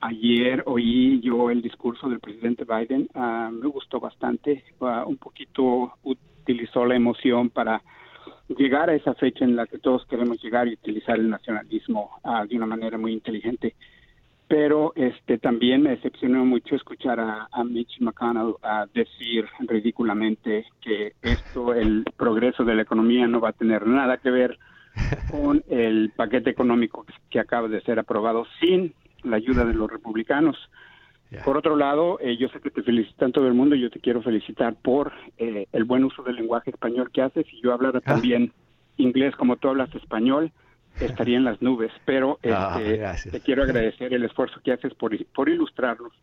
ayer 0.01 0.63
oí 0.65 1.21
yo 1.21 1.49
el 1.49 1.61
discurso 1.61 2.09
del 2.09 2.19
presidente 2.19 2.65
Biden, 2.65 3.07
ah, 3.15 3.49
me 3.53 3.67
gustó 3.67 4.01
bastante, 4.01 4.65
uh, 4.81 5.07
un 5.07 5.15
poquito 5.15 5.93
utilizó 6.03 6.85
la 6.85 6.97
emoción 6.97 7.49
para 7.49 7.81
llegar 8.49 8.89
a 8.89 8.95
esa 8.95 9.13
fecha 9.13 9.45
en 9.45 9.55
la 9.55 9.65
que 9.65 9.77
todos 9.77 10.05
queremos 10.07 10.43
llegar 10.43 10.67
y 10.67 10.73
utilizar 10.73 11.17
el 11.17 11.29
nacionalismo 11.29 12.09
ah, 12.25 12.45
de 12.45 12.57
una 12.57 12.65
manera 12.65 12.97
muy 12.97 13.13
inteligente 13.13 13.75
pero 14.49 14.93
este 14.95 15.37
también 15.37 15.83
me 15.83 15.91
decepcionó 15.91 16.43
mucho 16.43 16.75
escuchar 16.75 17.19
a, 17.19 17.63
Mitch 17.63 17.99
McConnell 18.01 18.55
a 18.63 18.87
decir 18.91 19.45
ridículamente 19.59 20.65
que 20.81 21.13
esto, 21.21 21.75
el 21.75 22.03
progreso 22.17 22.65
de 22.65 22.73
la 22.73 22.81
economía 22.81 23.27
no 23.27 23.39
va 23.39 23.49
a 23.49 23.53
tener 23.53 23.85
nada 23.85 24.17
que 24.17 24.31
ver 24.31 24.57
con 25.29 25.63
el 25.69 26.11
paquete 26.15 26.49
económico 26.49 27.05
que 27.29 27.39
acaba 27.39 27.67
de 27.67 27.79
ser 27.81 27.99
aprobado 27.99 28.47
sin 28.59 28.95
la 29.23 29.37
ayuda 29.37 29.65
de 29.65 29.75
los 29.75 29.89
republicanos. 29.89 30.57
Por 31.45 31.55
otro 31.55 31.75
lado, 31.75 32.17
eh, 32.19 32.35
yo 32.37 32.49
sé 32.49 32.59
que 32.59 32.71
te 32.71 32.81
felicitan 32.81 33.31
todo 33.31 33.47
el 33.47 33.53
mundo 33.53 33.75
y 33.75 33.81
yo 33.81 33.91
te 33.91 33.99
quiero 33.99 34.23
felicitar 34.23 34.75
por 34.81 35.13
eh, 35.37 35.67
el 35.71 35.83
buen 35.83 36.03
uso 36.03 36.23
del 36.23 36.37
lenguaje 36.37 36.71
español 36.71 37.11
que 37.11 37.21
haces 37.21 37.45
y 37.53 37.61
yo 37.61 37.71
hablara 37.71 37.99
ah. 37.99 38.13
también 38.13 38.51
inglés 38.97 39.35
como 39.35 39.57
tú 39.57 39.69
hablas 39.69 39.93
español 39.93 40.51
estaría 41.05 41.37
en 41.37 41.43
las 41.43 41.61
nubes, 41.61 41.91
pero 42.05 42.39
ah, 42.51 42.79
este, 42.81 43.31
te 43.31 43.39
quiero 43.41 43.63
agradecer 43.63 44.13
el 44.13 44.23
esfuerzo 44.23 44.59
que 44.63 44.71
haces 44.71 44.93
por, 44.93 45.15
por 45.27 45.49
ilustrarnos 45.49 46.13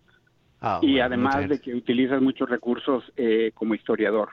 ah, 0.61 0.79
y 0.83 1.01
además 1.01 1.49
de 1.49 1.61
que 1.61 1.75
utilizas 1.75 2.21
muchos 2.23 2.49
recursos 2.49 3.05
eh, 3.17 3.53
como 3.55 3.75
historiador. 3.75 4.31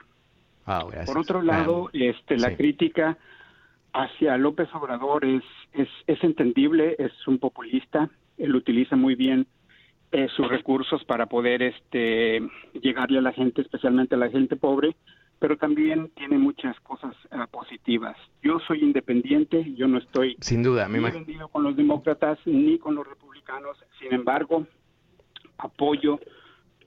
Ah, 0.65 0.85
por 1.05 1.17
otro 1.17 1.41
lado, 1.41 1.89
este, 1.93 2.37
la 2.37 2.55
crítica 2.55 3.17
hacia 3.93 4.37
López 4.37 4.69
Obrador 4.73 5.25
es, 5.25 5.43
es, 5.73 5.89
es, 6.07 6.23
entendible, 6.23 6.95
es 6.97 7.11
un 7.27 7.37
populista, 7.37 8.09
él 8.37 8.55
utiliza 8.55 8.95
muy 8.95 9.15
bien 9.15 9.45
eh, 10.11 10.27
sus 10.35 10.47
recursos 10.47 11.03
para 11.05 11.25
poder 11.25 11.61
este, 11.63 12.39
llegarle 12.81 13.19
a 13.19 13.21
la 13.21 13.33
gente, 13.33 13.61
especialmente 13.61 14.15
a 14.15 14.19
la 14.19 14.29
gente 14.29 14.55
pobre, 14.55 14.95
pero 15.39 15.57
también 15.57 16.09
tiene 16.15 16.37
muchas 16.37 16.79
cosas 16.81 17.15
ah, 17.31 17.47
positivas. 17.47 18.15
Yo 18.41 18.59
soy 18.67 18.81
independiente, 18.81 19.73
yo 19.75 19.87
no 19.87 19.97
estoy 19.97 20.37
sin 20.39 20.63
duda 20.63 20.87
ni 20.87 20.99
vendido 20.99 21.47
con 21.49 21.63
los 21.63 21.75
demócratas 21.75 22.39
ni 22.45 22.77
con 22.79 22.95
los 22.95 23.07
republicanos. 23.07 23.77
Sin 23.99 24.13
embargo, 24.13 24.65
apoyo 25.57 26.19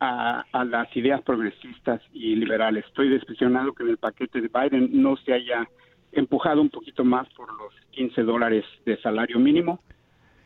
a, 0.00 0.44
las 0.64 0.94
ideas 0.96 1.22
progresistas 1.22 2.00
y 2.12 2.34
liberales. 2.36 2.84
Estoy 2.86 3.08
decepcionado 3.08 3.72
que 3.72 3.82
en 3.82 3.90
el 3.90 3.98
paquete 3.98 4.40
de 4.40 4.48
Biden 4.48 4.90
no 5.02 5.16
se 5.16 5.32
haya 5.32 5.68
empujado 6.12 6.60
un 6.60 6.70
poquito 6.70 7.04
más 7.04 7.28
por 7.34 7.48
los 7.58 7.74
15 7.90 8.22
dólares 8.22 8.64
de 8.84 9.00
salario 9.00 9.38
mínimo 9.38 9.80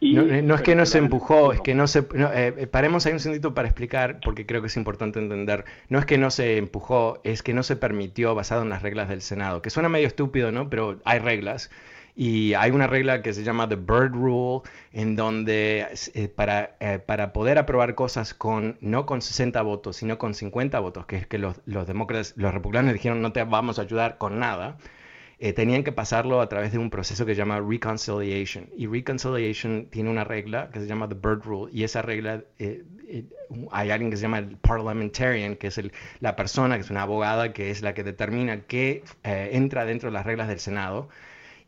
eh, 0.01 0.43
no, 0.43 0.55
es 0.55 0.63
que 0.63 0.75
no 0.75 0.87
se 0.87 0.99
empujó, 0.99 1.53
es 1.53 1.61
que 1.61 1.75
no 1.75 1.87
se... 1.87 2.01
Eh, 2.01 2.55
eh, 2.57 2.67
paremos 2.67 3.05
ahí 3.05 3.13
un 3.13 3.21
segundito 3.21 3.55
para 3.55 3.69
explicar, 3.69 4.21
porque 4.25 4.47
creo 4.47 4.63
que 4.63 4.69
es 4.69 4.77
importante 4.77 5.19
entender. 5.19 5.65
No 5.89 5.99
es 5.99 6.07
que 6.07 6.17
no 6.17 6.31
se 6.31 6.57
empujó, 6.57 7.21
es 7.23 7.43
que 7.43 7.53
no 7.53 7.63
se 7.63 7.77
permitió 7.77 8.35
basado 8.35 8.63
en 8.63 8.71
las 8.71 8.83
reglas 8.83 9.09
del 9.09 9.21
Senado, 9.21 9.61
que 9.61 9.69
suena 9.69 9.89
medio 9.91 10.07
estúpido, 10.07 10.53
¿no? 10.53 10.71
Pero 10.71 11.01
hay 11.05 11.19
reglas. 11.19 11.71
Y 12.17 12.55
hay 12.55 12.71
una 12.71 12.87
regla 12.87 13.23
que 13.23 13.33
se 13.33 13.45
llama 13.45 13.69
The 13.69 13.77
Bird 13.77 14.13
Rule, 14.13 14.63
en 14.93 15.17
donde 15.17 15.87
para, 16.35 16.77
para 17.07 17.33
poder 17.33 17.57
aprobar 17.57 17.95
cosas 17.95 18.35
con 18.35 18.77
no 18.81 19.07
con 19.07 19.23
60 19.23 19.63
votos, 19.63 19.97
sino 19.97 20.19
con 20.19 20.35
50 20.35 20.79
votos, 20.81 21.07
que 21.07 21.17
es 21.17 21.27
que 21.27 21.39
los, 21.39 21.61
los 21.67 21.87
demócratas, 21.87 22.35
los 22.37 22.53
republicanos 22.53 22.93
dijeron 22.93 23.23
no 23.23 23.33
te 23.33 23.45
vamos 23.45 23.79
a 23.79 23.83
ayudar 23.83 24.19
con 24.19 24.39
nada, 24.39 24.77
eh, 25.43 25.55
tenían 25.55 25.85
que 25.85 25.91
pasarlo 25.91 26.43
a 26.43 26.51
través 26.51 26.71
de 26.71 26.77
un 26.77 26.91
proceso 26.91 27.25
que 27.25 27.35
se 27.35 27.39
llama 27.39 27.61
reconciliation. 27.61 28.69
Y 28.77 28.87
reconciliation 28.87 29.87
tiene 29.91 30.11
una 30.11 30.23
regla 30.23 30.69
que 30.71 30.81
se 30.81 30.87
llama 30.87 31.09
the 31.09 31.15
Bird 31.15 31.43
Rule. 31.45 31.73
Y 31.73 31.85
esa 31.85 32.03
regla, 32.03 32.43
eh, 32.59 32.85
eh, 33.09 33.25
hay 33.73 33.91
alguien 33.91 34.11
que 34.11 34.19
se 34.19 34.23
llama 34.23 34.39
el 34.39 34.59
parliamentarian, 34.59 35.57
que 35.57 35.69
es 35.69 35.81
la 36.21 36.37
persona, 36.37 36.75
que 36.75 36.83
es 36.83 36.91
una 36.91 37.03
abogada, 37.03 37.55
que 37.55 37.71
es 37.71 37.81
la 37.81 37.95
que 37.95 38.05
determina 38.05 38.61
qué 38.67 39.03
entra 39.23 39.87
dentro 39.87 40.11
de 40.11 40.13
las 40.13 40.27
reglas 40.27 40.47
del 40.47 40.61
Senado. 40.61 41.09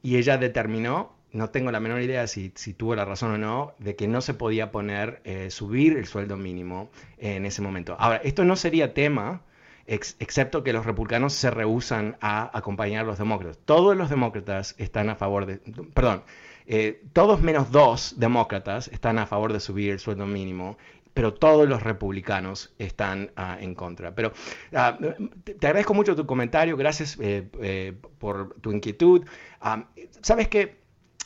Y 0.03 0.17
ella 0.19 0.37
determinó 0.37 1.15
no 1.33 1.49
tengo 1.49 1.73
la 1.73 1.81
menor 1.81 2.03
idea 2.03 2.27
si, 2.27 2.53
si, 2.57 2.75
tuvo 2.75 2.95
la 2.95 3.07
razón 3.07 3.33
o 3.33 3.39
no, 3.39 3.73
de 3.79 3.97
que 3.97 4.07
no 4.07 4.21
se 4.21 4.35
podía 4.35 4.71
poner, 4.71 5.23
subir 5.49 5.97
el 5.97 6.05
sueldo 6.05 6.37
mínimo 6.37 6.91
en 7.17 7.47
ese 7.47 7.63
momento. 7.63 7.97
Ahora, 7.99 8.21
esto 8.23 8.45
no 8.45 8.55
sería 8.55 8.93
tema 8.93 9.41
excepto 9.87 10.63
que 10.63 10.73
los 10.73 10.87
republicanos 10.87 11.33
se 11.33 11.51
rehusan 11.51 12.17
a 12.21 12.57
acompañar 12.57 13.05
a 13.05 13.07
los 13.07 13.19
demócratas. 13.19 13.59
Todos 13.65 13.97
los 13.97 14.11
demócratas 14.11 14.75
están 14.79 15.11
a 15.11 15.17
favor 15.17 15.47
de, 15.47 15.59
perdón, 15.95 16.23
eh, 16.67 17.03
todos 17.13 17.41
menos 17.41 17.71
dos 17.71 18.15
demócratas 18.19 18.89
están 18.89 19.19
a 19.19 19.27
favor 19.27 19.53
de 19.53 19.61
subir 19.61 19.91
el 19.91 19.99
sueldo 19.99 20.27
mínimo, 20.27 20.79
pero 21.15 21.35
todos 21.35 21.69
los 21.69 21.83
republicanos 21.83 22.73
están 22.79 23.33
ah, 23.37 23.59
en 23.61 23.75
contra. 23.75 24.15
Pero 24.15 24.33
ah, 24.75 24.99
te, 25.45 25.67
agradezco 25.67 25.95
mucho 25.95 26.17
tu 26.17 26.27
comentario, 26.27 26.77
gracias 26.77 27.19
eh, 27.21 27.49
eh, 27.61 27.95
por 28.19 28.55
tu 28.61 28.73
inquietud. 28.73 29.25
Ah, 29.61 29.87
Sabes 30.23 30.49
que 30.49 30.82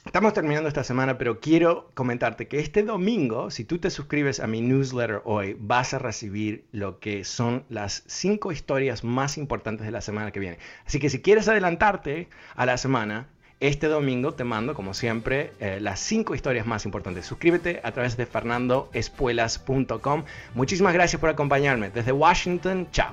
Estamos 0.07 0.33
terminando 0.33 0.69
esta 0.69 0.85
semana, 0.85 1.19
pero 1.19 1.40
quiero 1.40 1.90
comentarte 1.95 2.47
que 2.47 2.61
este 2.61 2.85
domingo, 2.85 3.51
si 3.51 3.64
tú 3.64 3.79
te 3.79 3.90
suscribes 3.90 4.38
a 4.38 4.47
mi 4.47 4.61
newsletter 4.62 5.21
hoy, 5.25 5.57
vas 5.59 5.92
a 5.92 5.99
recibir 5.99 6.64
lo 6.71 7.01
que 7.01 7.25
son 7.25 7.64
las 7.69 8.05
cinco 8.07 8.53
historias 8.53 9.03
más 9.03 9.37
importantes 9.37 9.85
de 9.85 9.90
la 9.92 10.01
semana 10.01 10.31
que 10.31 10.40
viene. 10.40 10.59
Así 10.87 11.01
que 11.01 11.11
si 11.11 11.21
quieres 11.21 11.49
adelantarte 11.49 12.29
a 12.55 12.64
la 12.64 12.79
semana, 12.79 13.29
este 13.59 13.88
domingo 13.88 14.33
te 14.33 14.45
mando, 14.45 14.75
como 14.75 14.95
siempre, 14.95 15.53
eh, 15.59 15.81
las 15.81 15.99
cinco 16.01 16.35
historias 16.35 16.66
más 16.66 16.85
importantes. 16.85 17.27
Suscríbete 17.27 17.81
a 17.83 17.90
través 17.90 18.16
de 18.16 18.27
fernandoespuelas.com. 18.27 20.25
Muchísimas 20.55 20.95
gracias 20.95 21.21
por 21.21 21.31
acompañarme. 21.31 21.90
Desde 21.90 22.12
Washington, 22.12 22.88
chao. 22.92 23.12